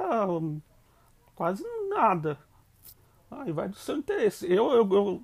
[1.35, 2.39] quase nada.
[3.31, 4.51] Aí vai do seu interesse.
[4.51, 5.23] Eu, eu, eu,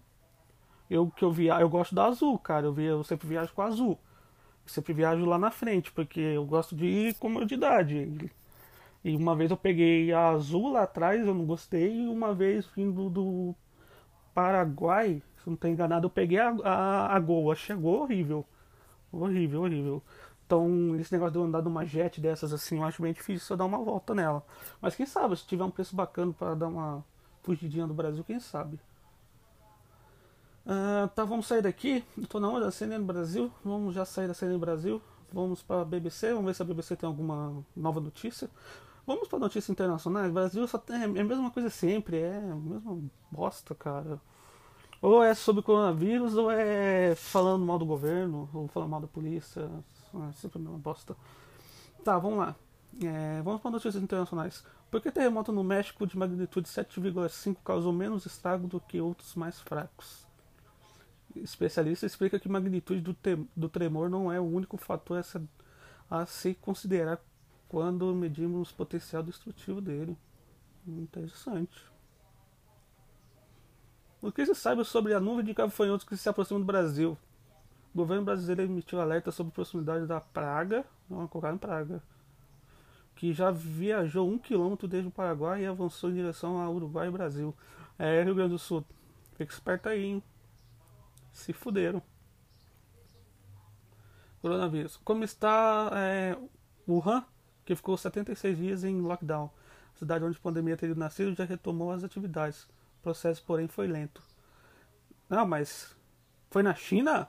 [0.90, 2.66] eu que eu via, eu gosto da azul, cara.
[2.66, 3.98] Eu, via, eu sempre viajo com a azul
[4.70, 8.30] sempre viajo lá na frente, porque eu gosto de comodidade.
[9.04, 12.66] E uma vez eu peguei a azul lá atrás, eu não gostei, e uma vez
[12.76, 13.54] vindo do
[14.34, 18.44] Paraguai, se não estou enganado, eu peguei a, a, a Gol, achei a Gol horrível.
[19.12, 20.02] Horrível, horrível.
[20.50, 23.56] Então, esse negócio de eu andar numa jet dessas assim, eu acho bem difícil eu
[23.56, 24.44] dar uma volta nela.
[24.80, 27.04] Mas quem sabe, se tiver um preço bacana para dar uma
[27.40, 28.80] fugidinha do Brasil, quem sabe.
[30.66, 32.04] Uh, tá, vamos sair daqui.
[32.18, 33.48] Estou na onda da CNN Brasil.
[33.64, 35.00] Vamos já sair da CNN Brasil.
[35.32, 36.30] Vamos para a BBC.
[36.30, 38.50] Vamos ver se a BBC tem alguma nova notícia.
[39.06, 40.32] Vamos para notícias internacionais.
[40.32, 42.16] Brasil só tem, é a mesma coisa sempre.
[42.18, 42.98] É a mesma
[43.30, 44.20] bosta, cara.
[45.00, 49.70] Ou é sobre coronavírus, ou é falando mal do governo, ou falando mal da polícia.
[50.14, 51.16] É sempre a mesma bosta.
[52.04, 52.56] Tá, vamos lá.
[53.02, 54.64] É, vamos para notícias internacionais.
[54.90, 59.60] Por que terremoto no México de magnitude 7,5 causou menos estrago do que outros mais
[59.60, 60.28] fracos?
[61.36, 63.16] especialista explica que magnitude do,
[63.54, 65.22] do tremor não é o único fator
[66.10, 67.20] a, a se considerar
[67.68, 70.16] quando medimos o potencial destrutivo dele.
[70.86, 71.84] Interessante.
[74.20, 77.16] O que se sabe sobre a nuvem de gafanhotos que se aproxima do Brasil?
[77.92, 82.03] O governo brasileiro emitiu alerta sobre a proximidade da praga, não colocar praga,
[83.16, 87.11] que já viajou um quilômetro desde o Paraguai e avançou em direção ao Uruguai e
[87.11, 87.55] Brasil.
[87.98, 88.85] É, Rio Grande do Sul.
[89.37, 90.22] Fica esperto aí, hein?
[91.33, 92.03] se fuderam.
[94.40, 94.96] Coronavírus.
[95.05, 96.37] Como está é,
[96.88, 97.24] Wuhan,
[97.64, 99.50] que ficou 76 dias em lockdown.
[99.94, 102.64] A cidade onde a pandemia teria nascido já retomou as atividades.
[102.64, 104.22] O processo, porém, foi lento.
[105.29, 105.94] Não, mas
[106.50, 107.29] foi na China?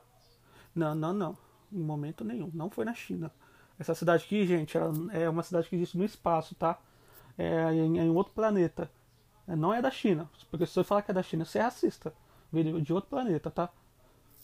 [0.75, 1.37] Não, não, não.
[1.71, 2.49] Em momento nenhum.
[2.53, 3.31] Não foi na China.
[3.79, 4.77] Essa cidade aqui, gente,
[5.11, 6.79] é uma cidade que existe no espaço, tá?
[7.37, 8.89] É em, em outro planeta.
[9.47, 10.29] Não é da China.
[10.49, 12.13] Porque se você falar que é da China, você é racista.
[12.51, 13.69] Veio de outro planeta, tá?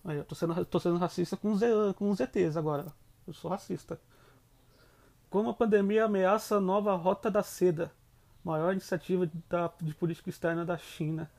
[0.06, 1.62] Aí, eu tô sendo, tô sendo racista com os,
[1.96, 2.88] com os ETs agora.
[3.28, 4.00] Eu sou racista.
[5.30, 7.92] Como a pandemia ameaça a nova Rota da Seda,
[8.44, 11.30] maior iniciativa da, de política externa da China.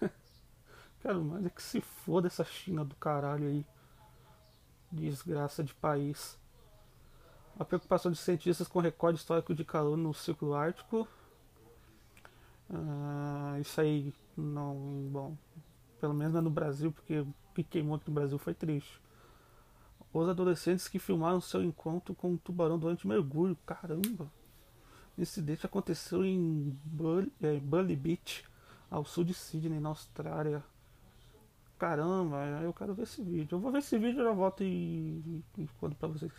[1.02, 3.66] Cara, mas é que se foda essa China do caralho aí.
[4.94, 6.38] Desgraça de país.
[7.58, 11.08] A preocupação de cientistas com recorde histórico de calor no Círculo Ártico.
[12.72, 15.08] Ah, isso aí não.
[15.10, 15.36] Bom.
[16.00, 19.00] Pelo menos não é no Brasil, porque que queimou aqui no Brasil foi triste.
[20.12, 23.56] Os adolescentes que filmaram seu encontro com um tubarão durante mergulho.
[23.66, 24.30] Caramba!
[25.18, 28.44] Esse incidente aconteceu em Bully, Bully Beach,
[28.90, 30.62] ao sul de Sydney, na Austrália.
[31.78, 33.56] Caramba, eu quero ver esse vídeo.
[33.56, 36.32] Eu vou ver esse vídeo e já volto e, e conto pra vocês.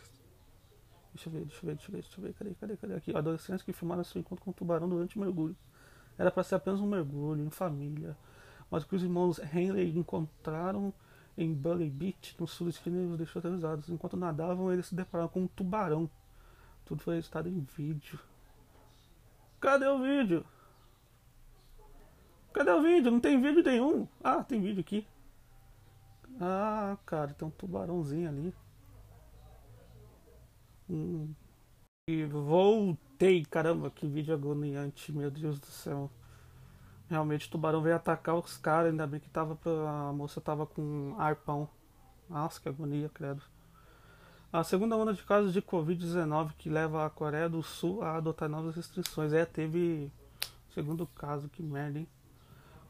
[1.14, 2.34] Deixa eu ver, deixa eu ver, deixa eu ver, deixa eu ver.
[2.34, 2.96] Cadê, cadê, cadê?
[2.96, 5.56] Aqui, adolescentes que filmaram seu encontro com um tubarão durante mergulho.
[6.18, 8.18] Era para ser apenas um mergulho, em família.
[8.70, 10.94] Mas o que os irmãos Henley encontraram
[11.38, 13.90] em Bully Beach, no sul de Sydney, os deixou aterrorizados.
[13.90, 16.10] Enquanto nadavam, eles se depararam com um tubarão.
[16.86, 18.20] Tudo foi registrado em vídeo.
[19.60, 20.46] Cadê o vídeo?
[22.54, 23.12] Cadê o vídeo?
[23.12, 24.08] Não tem vídeo nenhum.
[24.24, 25.06] Ah, tem vídeo aqui.
[26.40, 28.54] Ah, cara, tem um tubarãozinho ali.
[30.90, 31.34] Hum.
[32.08, 36.12] E voltei, caramba, que vídeo agoniante, meu Deus do céu.
[37.10, 39.72] Realmente o tubarão veio atacar os caras, ainda bem que tava pra...
[39.72, 41.70] a moça tava com arpão.
[42.30, 43.42] Nossa, que agonia, credo.
[44.52, 48.48] A segunda onda de casos de Covid-19 que leva a Coreia do Sul a adotar
[48.50, 49.34] novas restrições.
[49.34, 50.12] É, teve.
[50.74, 52.08] Segundo caso, que merda, hein?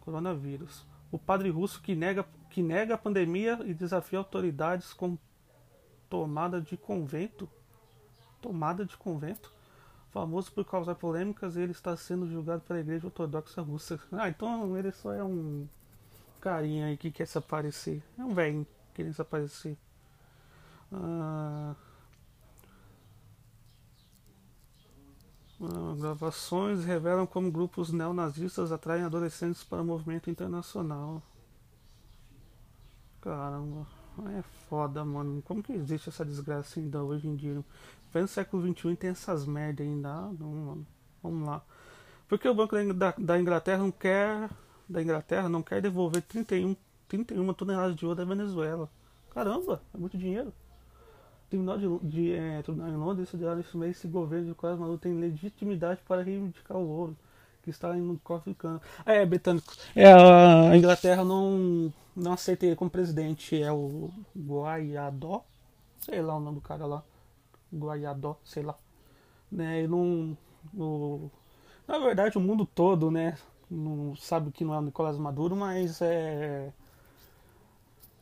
[0.01, 0.85] Coronavírus.
[1.15, 5.17] O padre russo que nega, que nega a pandemia e desafia autoridades com
[6.09, 7.47] tomada de convento.
[8.41, 9.49] Tomada de convento.
[10.09, 13.97] Famoso por causar polêmicas, ele está sendo julgado pela Igreja Ortodoxa Russa.
[14.11, 15.65] Ah, então ele só é um
[16.41, 18.03] carinha aí que quer se aparecer.
[18.19, 19.77] É um velho querendo se aparecer.
[20.91, 21.75] Ah,
[25.97, 31.21] gravações revelam como grupos neonazistas atraem adolescentes para o movimento internacional.
[33.21, 33.87] Caramba,
[34.37, 35.41] é foda, mano.
[35.41, 37.63] Como que existe essa desgraça ainda hoje em dia?
[38.13, 40.09] No século XXI tem essas merda ainda.
[40.09, 40.87] Ah, não, mano.
[41.21, 41.61] Vamos lá.
[42.27, 44.49] Porque o Banco da, da Inglaterra não quer.
[44.87, 46.75] Da Inglaterra não quer devolver 31,
[47.07, 48.89] 31 toneladas de ouro da Venezuela.
[49.31, 50.53] Caramba, é muito dinheiro.
[51.49, 54.97] Tribunal de, de é, Tribunal em Londres decidiu esse mês esse governo de Nicolás Maduro
[54.97, 57.15] tem legitimidade para reivindicar o ouro
[57.65, 58.79] que está no cofre cano.
[59.05, 59.73] É, britânico.
[59.95, 63.61] É, a Inglaterra não, não aceita ele como presidente.
[63.61, 65.43] É o Guaiadó.
[65.99, 67.03] Sei lá o nome do cara lá.
[67.73, 68.77] Guaiadó, sei lá.
[69.51, 70.37] Né, ele não.
[70.75, 71.31] O,
[71.87, 73.35] na verdade, o mundo todo, né?
[73.69, 76.71] Não sabe que não é o Nicolás Maduro, mas é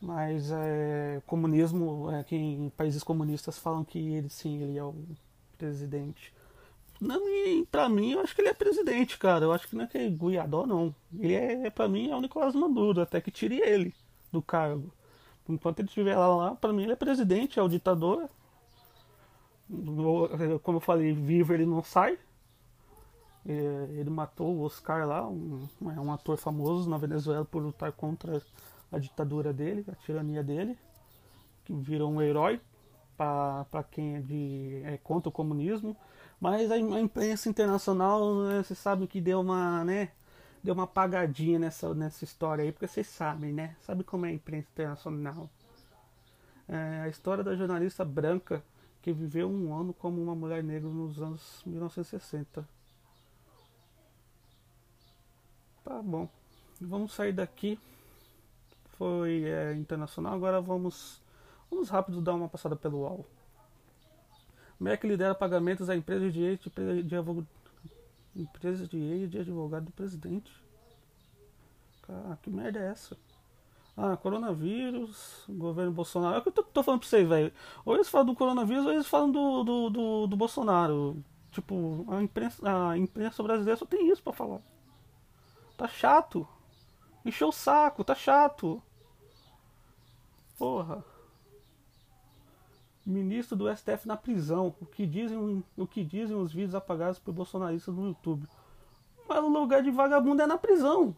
[0.04, 4.94] mas é, comunismo, é, em países comunistas falam que ele sim, ele é o
[5.56, 6.32] presidente.
[7.00, 7.20] Não,
[7.70, 9.44] pra mim, eu acho que ele é presidente, cara.
[9.44, 10.94] Eu acho que não é que é Guiadó, não.
[11.18, 13.94] Ele é, pra mim, é o Nicolás Maduro, até que tire ele
[14.30, 14.92] do cargo.
[15.48, 18.28] Enquanto ele estiver lá, lá pra mim ele é presidente, é o ditador.
[20.62, 22.18] Como eu falei, vivo ele não sai.
[23.46, 23.52] É,
[23.98, 28.42] ele matou o Oscar lá, um, é um ator famoso na Venezuela por lutar contra
[28.94, 30.78] a ditadura dele, a tirania dele,
[31.64, 32.60] que virou um herói
[33.16, 35.96] para quem é, de, é contra o comunismo.
[36.40, 40.10] Mas a, imprensa internacional, né, você sabe que deu uma, né,
[40.62, 43.76] deu uma apagadinha nessa, nessa história aí, porque vocês sabem, né?
[43.80, 45.48] Sabe como é a imprensa internacional?
[46.68, 48.62] É, a história da jornalista branca
[49.02, 52.66] que viveu um ano como uma mulher negra nos anos 1960.
[55.84, 56.28] Tá bom.
[56.80, 57.78] Vamos sair daqui
[58.96, 61.20] foi é, internacional, agora vamos,
[61.70, 63.26] vamos rápido dar uma passada pelo UOL.
[64.78, 67.48] MEC lidera pagamentos a empresas de ex de, de, advogado,
[68.34, 70.52] de de advogado do presidente.
[72.02, 73.16] Cara, que merda é essa?
[73.96, 76.36] Ah, coronavírus, governo Bolsonaro.
[76.36, 77.52] É o que eu tô, tô falando pra vocês, velho.
[77.84, 81.22] Ou eles falam do coronavírus ou eles falam do, do, do, do Bolsonaro.
[81.52, 84.60] Tipo, a imprensa, a imprensa brasileira só tem isso pra falar.
[85.76, 86.46] Tá chato.
[87.24, 88.82] Encheu o saco, tá chato.
[90.58, 91.04] Porra.
[93.04, 94.74] Ministro do STF na prisão.
[94.80, 98.48] O que dizem, o que dizem os vídeos apagados por bolsonaristas no YouTube.
[99.28, 101.14] Mas o lugar de vagabundo é na prisão.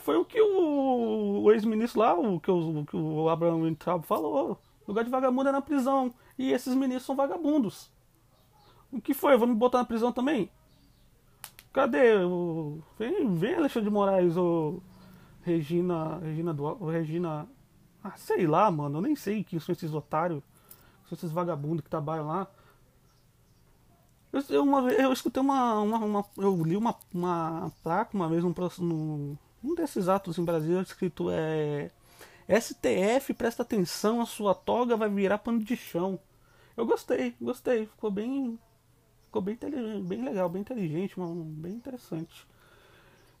[0.00, 4.60] Foi o que o, o ex-ministro lá, o que o, que o Abraham Weintraub falou.
[4.86, 6.12] O lugar de vagabundo é na prisão.
[6.38, 7.90] E esses ministros são vagabundos.
[8.92, 9.36] O que foi?
[9.36, 10.50] Vamos botar na prisão também?
[11.72, 12.82] Cadê o.
[12.98, 14.82] Vem, vem Alexandre de Moraes, o.
[15.42, 16.18] Regina.
[16.18, 16.72] Regina do.
[16.86, 17.48] Regina.
[18.02, 18.98] Ah, sei lá, mano.
[18.98, 20.42] Eu nem sei quem são esses otários.
[21.08, 22.46] São esses vagabundos que trabalham lá.
[24.32, 28.44] Eu, eu, uma, eu escutei uma, uma, uma, Eu li uma, uma placa uma vez
[28.44, 31.90] num, num, um desses atos em Brasília escrito é.
[32.48, 36.18] STF, presta atenção, a sua toga vai virar pano de chão.
[36.76, 37.86] Eu gostei, gostei.
[37.86, 38.58] Ficou bem
[39.30, 39.56] Ficou bem,
[40.02, 42.44] bem legal, bem inteligente, bem interessante.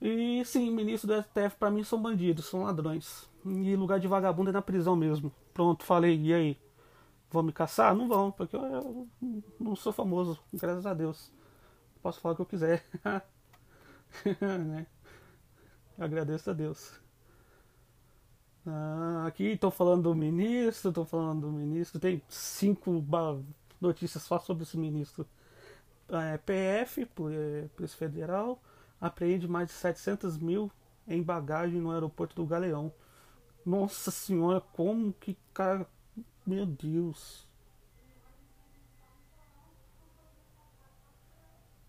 [0.00, 3.28] E sim, ministro do STF para mim são bandidos, são ladrões.
[3.44, 5.32] E lugar de vagabundo é na prisão mesmo.
[5.54, 6.58] Pronto, falei, e aí?
[7.30, 7.94] Vão me caçar?
[7.94, 9.08] Não vão, porque eu, eu
[9.58, 11.32] não sou famoso, graças a Deus.
[12.02, 12.84] Posso falar o que eu quiser.
[14.40, 14.86] né?
[15.98, 16.98] Agradeço a Deus.
[18.66, 22.00] Ah, aqui estou falando do ministro, estou falando do ministro.
[22.00, 23.04] Tem cinco
[23.80, 25.26] notícias só sobre esse ministro
[26.12, 28.60] é, PF, é, Polícia Federal,
[29.00, 30.70] apreende mais de 700 mil
[31.06, 32.92] em bagagem no aeroporto do Galeão.
[33.64, 35.86] Nossa senhora, como que cara.
[36.46, 37.48] Meu Deus.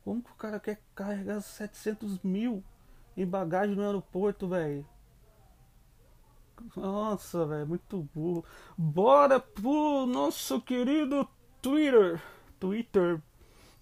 [0.03, 2.63] Como que o cara quer carregar 700 mil
[3.15, 4.85] em bagagem no aeroporto, velho?
[6.75, 8.45] Nossa, velho, muito burro.
[8.77, 11.27] Bora pro nosso querido
[11.61, 12.21] Twitter.
[12.59, 13.21] Twitter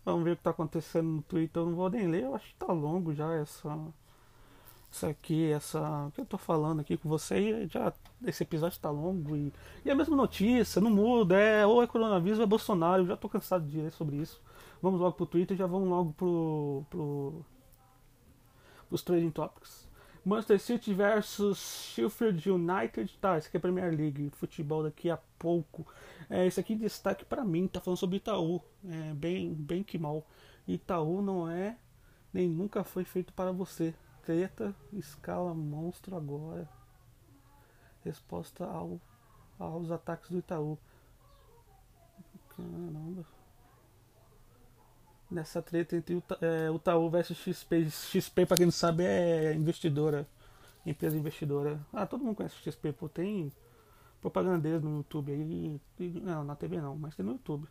[0.10, 1.62] Vamos ver o que está acontecendo no Twitter.
[1.62, 3.70] Eu não vou nem ler, eu acho que tá longo já essa.
[4.92, 6.08] Isso aqui, essa.
[6.08, 7.94] O que eu tô falando aqui com você, já.
[8.26, 9.54] Esse episódio está longo e.
[9.86, 13.18] E a mesma notícia, não muda, é ou é coronavírus ou é Bolsonaro, eu já
[13.18, 14.42] tô cansado de ler sobre isso.
[14.82, 16.86] Vamos logo pro Twitter já vamos logo pro.
[16.90, 17.46] pro
[18.90, 19.88] os trading topics.
[20.26, 23.18] Manchester City versus Sheffield United.
[23.22, 24.32] Tá, esse aqui é a Premier League.
[24.32, 25.86] Futebol daqui a pouco.
[26.30, 27.68] É, esse aqui destaque para mim.
[27.68, 28.62] Tá falando sobre Itaú.
[28.88, 30.26] É, bem, bem que mal.
[30.68, 31.78] Itaú não é
[32.34, 33.94] nem nunca foi feito para você.
[34.30, 36.70] Treta, escala monstro agora.
[38.06, 39.02] Resposta ao,
[39.58, 40.78] aos ataques do Itaú.
[42.56, 43.26] Caramba.
[45.32, 47.90] Nessa treta entre o, é, Itaú versus XP.
[47.90, 50.28] XP, para quem não sabe, é investidora.
[50.86, 51.84] Empresa investidora.
[51.92, 53.10] Ah, todo mundo conhece XP, pô.
[53.10, 53.52] Tem
[54.22, 55.82] propaganda deles no YouTube aí.
[56.22, 57.68] Não, na TV não, mas tem no YouTube.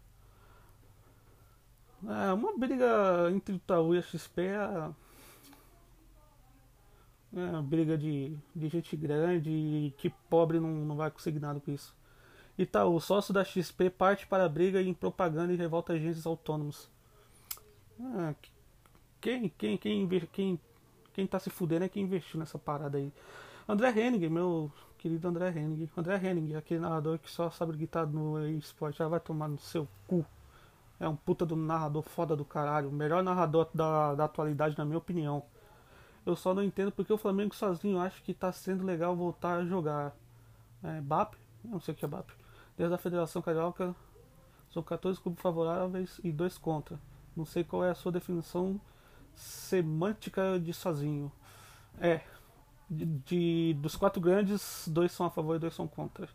[2.04, 4.90] É, uma briga entre o Itaú e a XP é,
[7.34, 11.70] é briga de, de gente grande e que pobre não, não vai conseguir nada com
[11.70, 11.94] isso.
[12.56, 16.90] Itaú, sócio da XP, parte para a briga em propaganda e revolta agentes autônomos.
[18.00, 18.34] Ah,
[19.20, 20.60] quem, quem, quem, quem,
[21.12, 23.12] quem tá se fudendo é quem investiu nessa parada aí.
[23.68, 25.88] André Henning, meu querido André Henning.
[25.96, 29.86] André Henning, aquele narrador que só sabe gritar no esporte, já vai tomar no seu
[30.06, 30.24] cu.
[30.98, 32.88] É um puta do narrador foda do caralho.
[32.88, 35.44] O melhor narrador da, da atualidade, na minha opinião.
[36.28, 39.64] Eu só não entendo porque o Flamengo sozinho acha que tá sendo legal voltar a
[39.64, 40.14] jogar.
[40.82, 41.34] É, BAP?
[41.64, 42.28] Não sei o que é BAP.
[42.76, 43.96] Desde a Federação Carioca,
[44.70, 47.00] são 14 clubes favoráveis e 2 contra.
[47.34, 48.78] Não sei qual é a sua definição
[49.34, 51.32] semântica de sozinho.
[51.98, 52.20] É,
[52.90, 56.28] de, de dos quatro grandes, dois são a favor e dois são contra.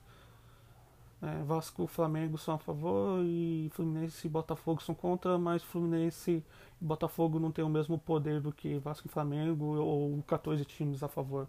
[1.23, 6.43] É, Vasco e Flamengo são a favor e Fluminense e Botafogo são contra, mas Fluminense
[6.81, 11.01] e Botafogo não têm o mesmo poder do que Vasco e Flamengo ou 14 times
[11.01, 11.47] a favor.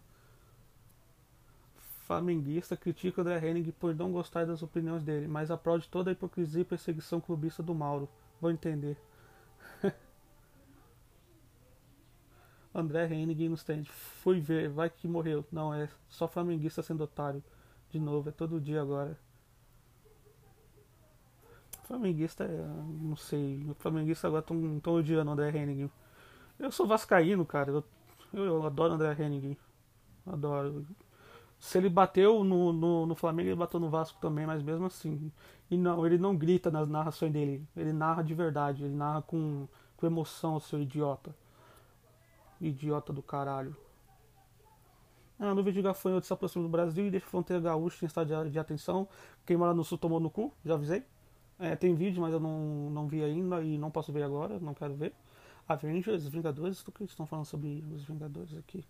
[2.06, 6.60] Flamenguista critica André Henning por não gostar das opiniões dele, mas aprove toda a hipocrisia
[6.62, 8.08] e perseguição clubista do Mauro.
[8.40, 8.96] Vou entender.
[12.72, 13.84] André Henning no stand.
[13.86, 15.44] Fui ver, vai que morreu.
[15.50, 17.42] Não, é só flamenguista sendo otário.
[17.90, 19.18] De novo, é todo dia agora.
[21.84, 22.66] Flamenguista, é,
[23.00, 23.66] não sei.
[23.78, 25.90] Flamenguista agora estão odiando o André Henning.
[26.58, 27.70] Eu sou vascaíno, cara.
[27.70, 27.84] Eu,
[28.32, 29.56] eu adoro o André Henning.
[30.26, 30.86] Adoro.
[31.58, 35.30] Se ele bateu no, no, no, Flamengo, ele bateu no Vasco também, mas mesmo assim.
[35.70, 37.66] E não, ele não grita nas narrações dele.
[37.76, 38.84] Ele narra de verdade.
[38.84, 41.34] Ele narra com, com emoção, seu idiota.
[42.60, 43.76] Idiota do caralho.
[45.38, 48.06] Ah, no vídeo de gafanhoto se aproxima do Brasil e deixa a fronteira gaúcha em
[48.06, 49.06] estado de, de atenção.
[49.44, 51.04] Quem mora no sul tomou no cu, já avisei.
[51.58, 54.74] É, tem vídeo, mas eu não, não vi ainda e não posso ver agora, não
[54.74, 55.12] quero ver.
[55.68, 58.84] Avengers, Vingadores, do que estão falando sobre os Vingadores aqui?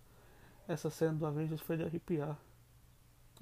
[0.67, 2.37] Essa cena do Avengers foi de arrepiar.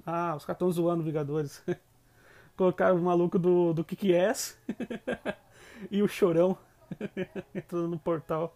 [0.05, 1.63] Ah, os caras estão zoando Vingadores.
[2.57, 4.57] Colocaram o maluco do, do Kiki-Ass
[5.89, 6.57] e o Chorão
[7.55, 8.55] entrando no portal.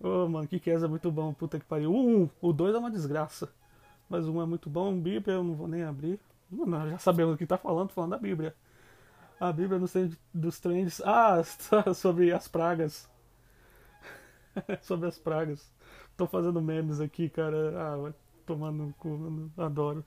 [0.00, 1.94] Ô, oh, mano, Kiki-Ass é muito bom, puta que pariu.
[1.94, 3.52] 1, o 2 é uma desgraça.
[4.08, 6.18] Mas 1 é muito bom, Bíblia eu não vou nem abrir.
[6.50, 8.56] Mano, já sabemos o que tá falando, falando da Bíblia
[9.40, 11.00] a Bíblia no centro dos trends.
[11.04, 11.42] Ah,
[11.94, 13.08] sobre as pragas.
[14.82, 15.70] sobre as pragas.
[16.16, 17.74] Tô fazendo memes aqui, cara.
[17.80, 18.14] Ah, vai
[18.46, 19.52] tomando no cu, mano.
[19.56, 20.04] Adoro.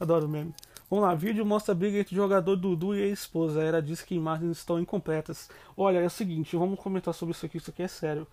[0.00, 0.54] Adoro meme.
[0.88, 3.62] Vamos lá, vídeo mostra a briga entre o jogador Dudu e a esposa.
[3.62, 5.50] Era diz que imagens estão incompletas.
[5.76, 8.26] Olha, é o seguinte, vamos comentar sobre isso aqui, isso aqui é sério.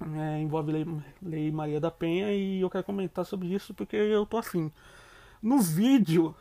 [0.00, 0.86] É, envolve lei,
[1.22, 4.70] lei Maria da Penha e eu quero comentar sobre isso porque eu tô afim.
[5.42, 6.34] No vídeo,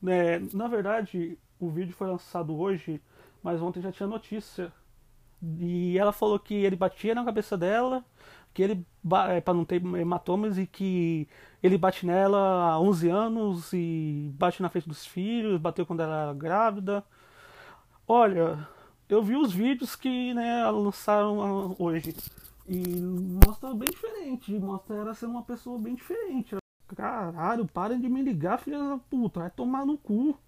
[0.00, 3.00] né, na verdade, o vídeo foi lançado hoje,
[3.42, 4.72] mas ontem já tinha notícia.
[5.60, 8.04] E ela falou que ele batia na cabeça dela,
[8.52, 8.86] que ele
[9.28, 11.28] é, para não ter hematomas e que
[11.62, 16.22] ele bate nela há 11 anos e bate na frente dos filhos, bateu quando ela
[16.22, 17.04] era grávida.
[18.06, 18.66] Olha,
[19.08, 22.14] eu vi os vídeos que né, lançaram hoje
[22.66, 23.00] e
[23.46, 26.56] mostra bem diferente, mostra ela sendo uma pessoa bem diferente.
[26.96, 30.38] Caralho, parem de me ligar, filha da puta, vai tomar no cu.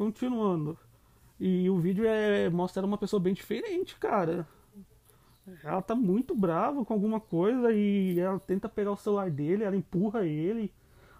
[0.00, 0.78] Continuando.
[1.38, 4.48] E o vídeo é, mostra uma pessoa bem diferente, cara.
[5.62, 9.76] Ela tá muito brava com alguma coisa e ela tenta pegar o celular dele, ela
[9.76, 10.72] empurra ele.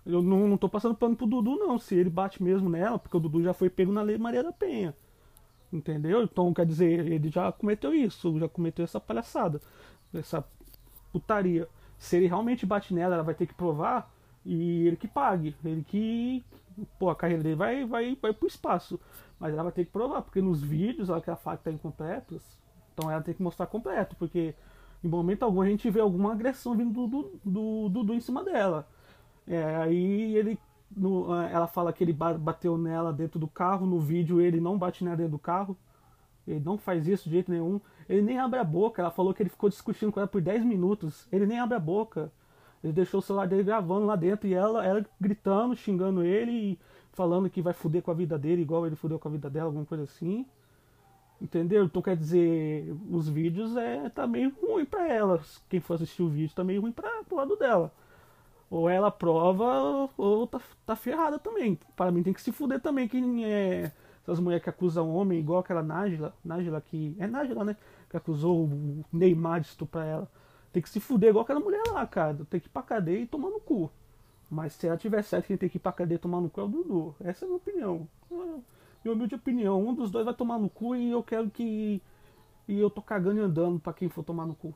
[0.07, 1.79] Eu não, não tô passando pano pro Dudu, não.
[1.79, 4.51] Se ele bate mesmo nela, porque o Dudu já foi pego na Lei Maria da
[4.51, 4.97] Penha.
[5.71, 6.23] Entendeu?
[6.23, 9.61] Então, quer dizer, ele já cometeu isso, já cometeu essa palhaçada,
[10.15, 10.43] essa
[11.13, 11.69] putaria.
[11.99, 14.11] Se ele realmente bate nela, ela vai ter que provar
[14.43, 15.55] e ele que pague.
[15.63, 16.43] Ele que
[16.99, 19.01] pô, a carreira dele vai, vai, vai pro espaço.
[19.39, 22.43] Mas ela vai ter que provar, porque nos vídeos ela que a faca tá incompletos,
[22.93, 24.55] então ela tem que mostrar completo, porque
[25.03, 27.07] em momento algum a gente vê alguma agressão vindo do
[27.45, 28.87] Dudu do, do, em cima dela.
[29.47, 30.59] É, aí ele.
[30.95, 35.05] No, ela fala que ele bateu nela dentro do carro, no vídeo ele não bate
[35.05, 35.77] nela dentro do carro.
[36.47, 37.81] Ele não faz isso de jeito nenhum.
[38.09, 39.01] Ele nem abre a boca.
[39.01, 41.29] Ela falou que ele ficou discutindo com ela por 10 minutos.
[41.31, 42.33] Ele nem abre a boca.
[42.83, 46.79] Ele deixou o celular dele gravando lá dentro e ela, ela gritando, xingando ele e
[47.13, 49.67] falando que vai fuder com a vida dele, igual ele fudeu com a vida dela,
[49.67, 50.47] alguma coisa assim.
[51.41, 51.85] Entendeu?
[51.85, 55.41] Então quer dizer, os vídeos é tá meio ruim pra ela.
[55.69, 57.93] Quem for assistir o vídeo tá meio ruim pra, pro lado dela.
[58.71, 61.79] Ou ela prova ou tá, tá ferrada também.
[61.97, 65.61] Para mim tem que se fuder também quem é essas mulheres que acusam homem, igual
[65.61, 67.17] aquela Nájila, Nájila que.
[67.19, 67.77] É Nájila, né?
[68.09, 70.31] Que acusou o Neymar de estuprar ela.
[70.73, 72.47] Tem que se fuder igual aquela mulher lá, cara.
[72.49, 73.91] Tem que ir pra cadeia e tomar no cu.
[74.51, 76.61] Mas se ela tiver certo, quem tem que ir pra cadeia e tomar no cu
[76.61, 77.15] é o Dudu.
[77.21, 78.09] Essa é a minha opinião.
[78.31, 79.87] Minha humilde opinião.
[79.87, 82.03] Um dos dois vai tomar no cu e eu quero que.
[82.69, 84.75] E eu tô cagando e andando pra quem for tomar no cu.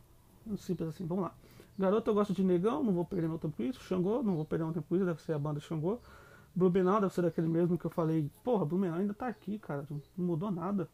[0.57, 1.35] Simples assim, vamos lá.
[1.79, 3.81] Garoto, eu gosto de negão, não vou perder meu tempo com isso.
[3.81, 5.99] Xangô, não vou perder meu tempo com isso, deve ser a banda Xangô.
[6.55, 8.31] Blumenau deve ser daquele mesmo que eu falei.
[8.45, 9.85] Porra, Blumenau ainda tá aqui, cara.
[9.91, 10.89] Não mudou nada.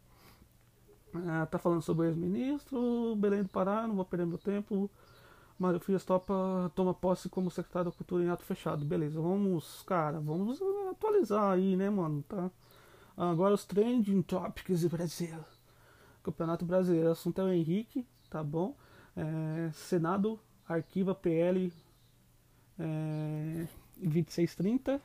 [1.27, 4.89] Ah, tá falando sobre o ex-ministro, Belém do Pará, não vou perder meu tempo.
[5.59, 8.83] Mário Frias topa, toma posse como secretário da Cultura em ato fechado.
[8.83, 10.59] Beleza, vamos, cara, vamos
[10.89, 12.23] atualizar aí, né, mano?
[12.27, 12.49] Tá?
[13.15, 15.37] Agora os trending topics do Brasil.
[16.23, 18.75] Campeonato Brasileiro, o assunto é o Henrique, tá bom?
[19.15, 21.71] É, Senado arquiva PL
[22.79, 25.01] é, 2630.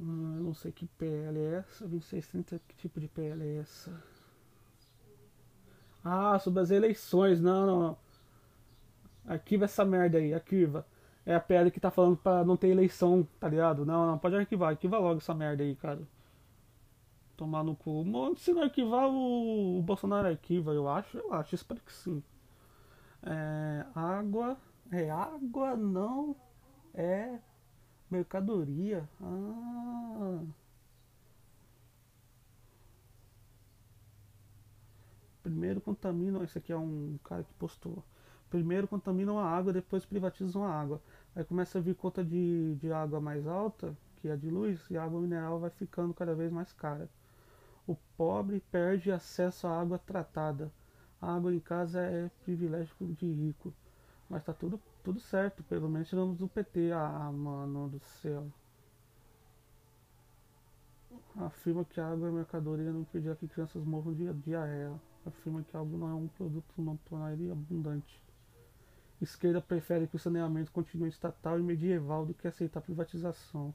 [0.00, 1.86] Hum, eu não sei que PL é essa.
[1.86, 4.13] 2630, que tipo de PL é essa?
[6.04, 7.40] Ah, sobre as eleições.
[7.40, 7.98] Não, não, não.
[9.26, 10.86] Arquiva essa merda aí, arquiva.
[11.26, 13.86] É a PL que tá falando pra não ter eleição, tá ligado?
[13.86, 16.02] Não, não, pode arquivar, arquiva logo essa merda aí, cara.
[17.36, 18.04] Tomar no cu.
[18.36, 22.22] Se não arquivar, o, o Bolsonaro arquiva, eu acho, eu acho, espero que sim.
[23.22, 24.56] É, água.
[24.92, 26.36] É água, não.
[26.94, 27.38] É
[28.10, 29.08] mercadoria.
[29.20, 30.40] Ah.
[35.44, 36.42] Primeiro contaminam.
[36.42, 38.02] Esse aqui é um cara que postou.
[38.48, 41.02] Primeiro contaminam a água, depois privatizam a água.
[41.36, 44.96] Aí começa a vir conta de, de água mais alta, que é de luz, e
[44.96, 47.10] a água mineral vai ficando cada vez mais cara.
[47.86, 50.72] O pobre perde acesso à água tratada.
[51.20, 53.74] A água em casa é privilégio de rico.
[54.30, 56.90] Mas tá tudo, tudo certo, pelo menos tiramos do PT.
[56.92, 58.50] Ah, mano do céu.
[61.36, 64.92] Afirma que a água é mercadoria não impedirá que crianças morram de diarreia.
[65.26, 68.22] Afirma que algo não é um produto não tornaria abundante.
[69.20, 73.74] Esquerda prefere que o saneamento continue estatal e medieval do que aceitar privatização.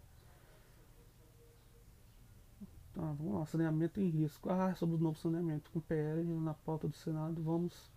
[2.94, 4.50] Tá, vamos lá, saneamento em risco.
[4.50, 5.72] Ah, sobre o novo saneamento.
[5.72, 7.92] Com PL na pauta do Senado, vamos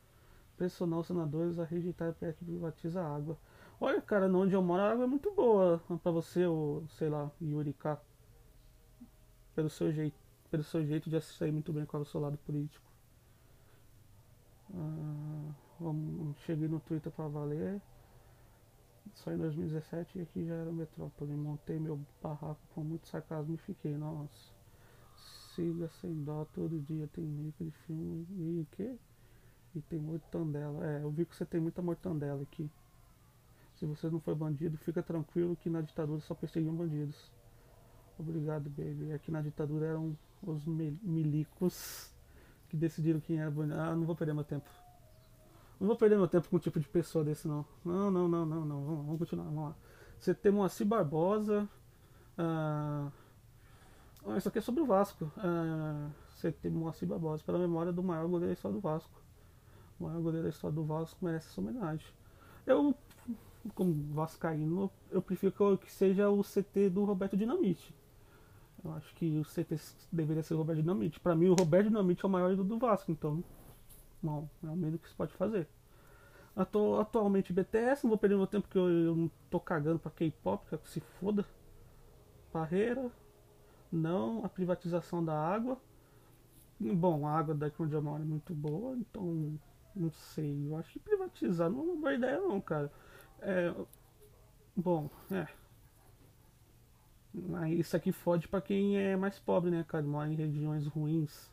[0.56, 3.36] pressionar os senadores a rejeitar a PL que privatiza a água.
[3.80, 7.30] Olha, cara, onde eu moro a água é muito boa para você, ou sei lá,
[7.40, 8.00] Yuri K.
[9.54, 10.16] Pelo seu jeito,
[10.50, 12.91] pelo seu jeito de sair muito bem com o seu lado político.
[14.74, 17.80] Ah, vamos, cheguei no Twitter para valer.
[19.14, 21.34] Só em 2017 e aqui já era metrópole.
[21.34, 24.52] Montei meu barraco com muito sarcasmo e fiquei, nossa
[25.54, 27.08] siga sem dó todo dia.
[27.08, 28.96] Tem mico de filme e o quê?
[29.74, 30.86] E tem mortandela.
[30.86, 32.70] É, eu vi que você tem muita mortandela aqui.
[33.76, 37.30] Se você não foi bandido, fica tranquilo que na ditadura só perseguiam bandidos.
[38.18, 39.12] Obrigado, baby.
[39.12, 42.11] Aqui na ditadura eram os milicos
[42.72, 43.78] que decidiram quem era bandido.
[43.78, 44.68] Ah, não vou perder meu tempo.
[45.78, 47.66] Não vou perder meu tempo com um tipo de pessoa desse, não.
[47.84, 48.84] Não, não, não, não, não.
[48.84, 49.76] Vamos, vamos continuar, vamos lá.
[50.18, 51.68] Você tem Moacir Barbosa.
[52.38, 53.10] Ah,
[54.24, 55.30] ah, isso aqui é sobre o Vasco.
[55.36, 59.20] Ah, você tem Barbosa pela memória do maior goleiro da história do Vasco.
[60.00, 62.06] O maior goleiro da história do Vasco merece essa homenagem.
[62.66, 62.94] Eu,
[63.74, 67.94] como vascaíno, eu prefiro que seja o CT do Roberto Dinamite.
[68.84, 69.76] Eu acho que o CT
[70.10, 71.20] deveria ser o Roberto Dinamite.
[71.20, 73.42] Para mim, o Roberto Dinamite é o maior do, Vasco, então,
[74.20, 75.68] bom, é o menos que se pode fazer.
[76.54, 80.10] Atu atualmente BTS, não vou perder meu tempo porque eu, eu não tô cagando pra
[80.10, 81.46] K-pop, que se foda.
[82.52, 83.10] Parreira,
[83.90, 85.78] não a privatização da água.
[86.78, 89.58] Bom, a água daqui onde eu moro é muito boa, então
[89.94, 90.66] não sei.
[90.66, 92.92] Eu acho que privatizar não é uma boa ideia não, cara.
[93.40, 93.74] É,
[94.76, 95.46] bom, é.
[97.78, 100.04] Isso aqui fode para quem é mais pobre, né, cara?
[100.04, 101.50] Mora em regiões ruins.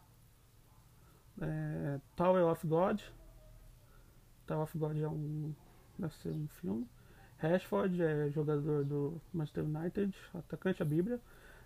[1.41, 3.01] É, Tower of God.
[4.45, 5.53] Tower of God é um.
[5.97, 6.87] Deve ser um filme.
[7.37, 11.21] Rashford é jogador do Manchester United, atacante a Bíblia.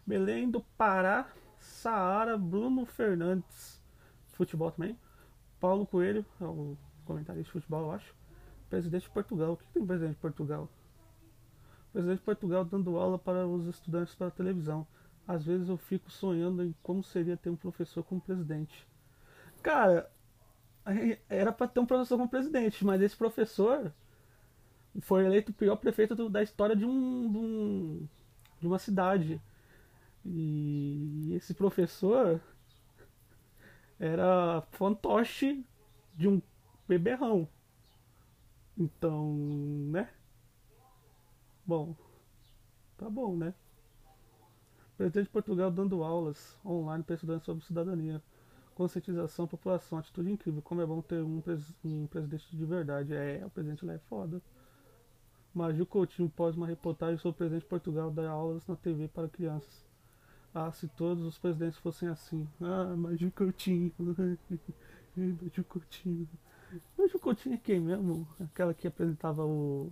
[0.06, 1.28] Belém do Pará,
[1.60, 3.82] Saara, Bruno Fernandes,
[4.34, 4.98] futebol também.
[5.60, 8.14] Paulo Coelho, é o comentarista de futebol, eu acho.
[8.70, 9.54] Presidente de Portugal.
[9.54, 10.70] O que tem presidente de Portugal?
[11.94, 14.86] Presidente de Portugal dando aula para os estudantes para televisão.
[15.28, 18.86] Às vezes eu fico sonhando em como seria ter um professor como presidente.
[19.62, 20.12] Cara,
[21.30, 23.94] era para ter um professor como presidente, mas esse professor
[25.02, 28.08] foi eleito o pior prefeito do, da história de, um, de, um,
[28.60, 29.40] de uma cidade.
[30.26, 32.42] E esse professor
[34.00, 35.64] era fantoche
[36.16, 36.42] de um
[36.88, 37.48] beberrão.
[38.78, 39.36] Então,
[39.92, 40.10] né?
[41.66, 41.96] Bom,
[42.98, 43.54] tá bom, né?
[44.98, 48.22] Presidente de Portugal dando aulas online para estudantes sobre cidadania.
[48.76, 50.62] Conscientização, população, atitude incrível.
[50.62, 53.14] Como é bom ter um, pres um presidente de verdade.
[53.14, 54.42] É, o presidente lá é foda.
[55.54, 59.30] Magil Coutinho pós uma reportagem sobre o presidente de Portugal dar aulas na TV para
[59.30, 59.86] crianças.
[60.54, 62.48] Ah, se todos os presidentes fossem assim.
[62.62, 63.92] Ah, Magil Coutinho.
[65.16, 66.28] Magil Coutinho.
[66.98, 68.28] Magil Coutinho é quem mesmo?
[68.40, 69.92] Aquela que apresentava o,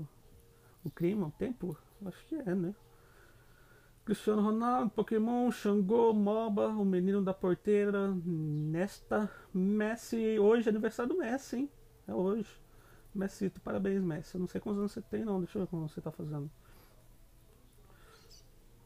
[0.84, 1.78] o crime ao tempo?
[2.06, 2.74] Acho que é, né?
[4.04, 10.40] Cristiano Ronaldo, Pokémon, Xangô, Moba, o menino da porteira, Nesta, Messi.
[10.40, 11.70] Hoje é aniversário do Messi, hein?
[12.08, 12.50] É hoje.
[13.14, 14.36] Messi, parabéns, Messi.
[14.36, 15.40] Eu não sei quantos anos você tem, não.
[15.40, 16.50] Deixa eu ver como você tá fazendo.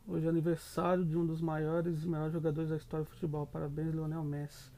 [0.08, 3.48] Hoje é aniversário de um dos maiores e melhores jogadores da história do futebol.
[3.48, 4.70] Parabéns, Lionel Messi.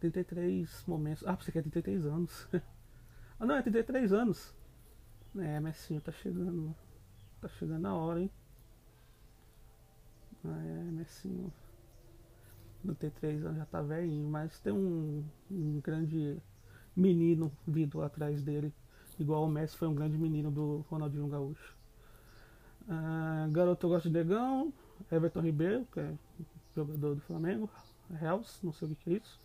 [0.00, 1.24] 33 momentos.
[1.26, 2.48] Ah, você quer 33 anos.
[3.38, 4.54] ah, não, é 33 anos.
[5.38, 6.74] É, Messi, tá chegando.
[7.40, 8.30] Tá chegando a hora, hein?
[10.44, 11.52] Ah, é, Messinho.
[13.20, 16.36] Três anos, já tá velhinho, mas tem um, um grande
[16.96, 18.72] menino vindo atrás dele.
[19.18, 21.74] Igual o Messi foi um grande menino do Ronaldinho Gaúcho.
[22.88, 24.72] Ah, garoto gosta de negão.
[25.10, 26.14] Everton Ribeiro, que é
[26.74, 27.68] jogador do Flamengo.
[28.10, 29.40] Reals, não sei o que, que é isso.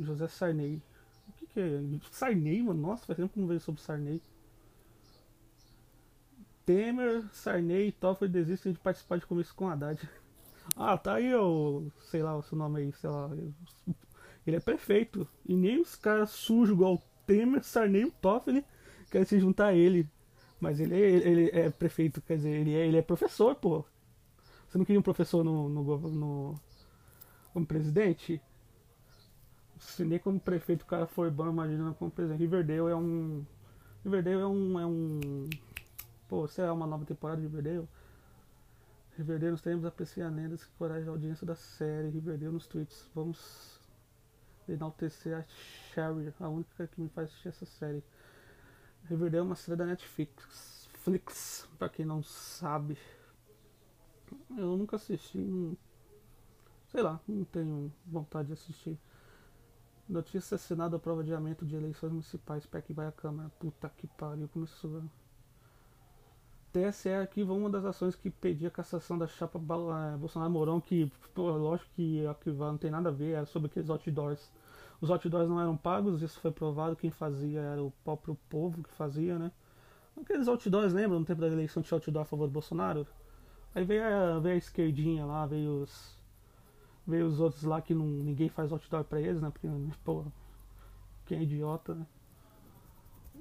[0.00, 0.82] José Sarney.
[1.28, 1.80] O que, que é?
[2.10, 2.80] Sarney, mano?
[2.80, 4.20] Nossa, faz tempo que não veio sobre Sarney.
[6.64, 10.08] Temer, Sarney e Toffoli desistem de participar de comício com Haddad.
[10.76, 11.90] Ah, tá aí o.
[12.02, 13.28] sei lá o seu nome aí, sei lá.
[14.46, 15.28] Ele é prefeito.
[15.44, 18.64] E nem os caras sujos igual o Temer, Sarney e o Toffoli
[19.10, 20.08] querem se juntar a ele.
[20.60, 23.84] Mas ele, ele, ele é prefeito, quer dizer, ele é, ele é professor, pô.
[24.68, 26.54] Você não queria um professor no, no, no
[27.52, 28.40] como presidente?
[29.78, 32.38] Se nem como prefeito o cara for bom, imagina como presidente.
[32.38, 33.44] Riverdale é um.
[34.04, 34.80] Riverdale é um.
[34.80, 35.50] É um
[36.32, 37.86] pô, você é uma nova temporada de Riverdale?
[39.18, 42.08] Riverdale, nos teremos apreciar lendas que coragem a audiência da série.
[42.08, 43.10] Riverdale nos tweets.
[43.14, 43.78] Vamos
[44.66, 45.44] enaltecer a
[45.92, 48.02] Sherry, a única que me faz assistir essa série.
[49.10, 52.96] Riverdale é uma série da Netflix, Flix, pra quem não sabe.
[54.56, 55.76] Eu nunca assisti,
[56.88, 58.98] sei lá, não tenho vontade de assistir.
[60.08, 63.50] Notícia assinada a prova de adiamento de eleições municipais, PEC vai à Câmara.
[63.58, 65.02] Puta que pariu, começou.
[66.72, 71.50] TSE arquiva uma das ações que pedia a cassação da chapa eh, Bolsonaro-Mourão, que, pô,
[71.50, 72.24] lógico que
[72.56, 74.50] não tem nada a ver, era sobre aqueles outdoors.
[75.00, 78.90] Os outdoors não eram pagos, isso foi provado, quem fazia era o próprio povo que
[78.90, 79.52] fazia, né?
[80.16, 81.18] Aqueles outdoors, lembra?
[81.18, 83.06] No tempo da eleição tinha outdoor a favor do Bolsonaro?
[83.74, 86.18] Aí veio a, veio a esquerdinha lá, veio os.
[87.06, 89.50] Veio os outros lá que não, ninguém faz outdoor pra eles, né?
[89.50, 89.68] Porque,
[90.04, 90.24] pô,
[91.26, 92.06] quem é idiota, né?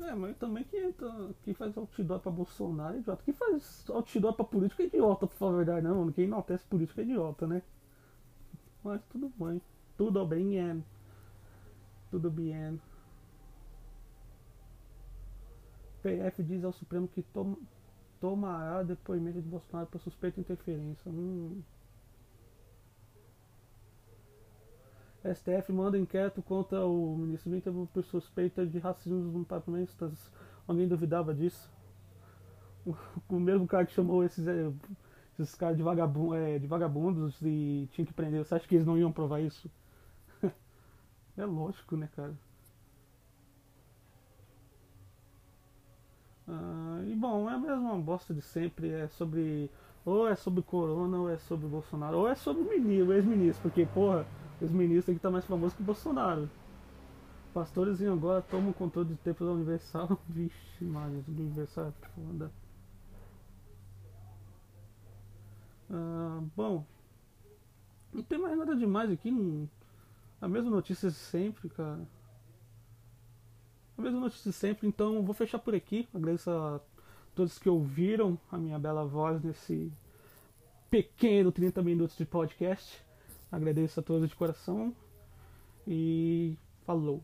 [0.02, 0.94] É, mas também quem,
[1.44, 3.24] quem faz outdoor pra Bolsonaro é idiota.
[3.24, 6.12] Quem faz outdoor pra política é idiota, por falar a verdade, não.
[6.12, 7.62] Quem enaltece política é idiota, né?
[8.84, 9.62] Mas tudo bem.
[9.98, 10.84] Tudo bem,
[12.10, 12.80] Tudo bem.
[16.02, 17.58] PF diz ao Supremo que toma,
[18.20, 21.12] tomará depoimento de Bolsonaro por suspeita de interferência.
[21.12, 21.62] Hum.
[25.24, 30.32] STF manda inquérito contra o ministro Winter por suspeita de racismo dos parlamentares.
[30.68, 31.72] Alguém duvidava disso?
[33.30, 34.72] O, mesmo cara que chamou esses, eh,
[35.40, 38.44] esses caras de, vagabund, é, de vagabundos e tinha que prender.
[38.44, 39.70] Você acha que eles não iam provar isso?
[41.38, 42.34] é lógico, né, cara?
[46.48, 48.90] Ah, e bom, é a mesma bosta de sempre.
[48.90, 49.70] É sobre.
[50.04, 54.26] Ou é sobre Corona, ou é sobre Bolsonaro, ou é sobre o ex-ministro, porque, porra.
[54.62, 56.50] Os ministros que tá mais famoso que o Bolsonaro.
[57.54, 60.20] Pastores em agora tomam controle do tempo da Universal.
[60.30, 62.52] Vixe, Maria, Universal é foda.
[65.90, 66.86] Ah, bom,
[68.14, 69.32] não tem mais nada demais aqui.
[69.32, 69.70] Não...
[70.40, 72.08] A mesma notícia de sempre, cara.
[73.98, 76.08] A mesma notícia de sempre, então vou fechar por aqui.
[76.14, 76.80] Agradeço a
[77.36, 79.92] todos que ouviram a minha bela voz nesse
[80.90, 83.04] pequeno 30 minutos de podcast.
[83.52, 84.96] Agradeço a todos de coração
[85.86, 87.22] e falou.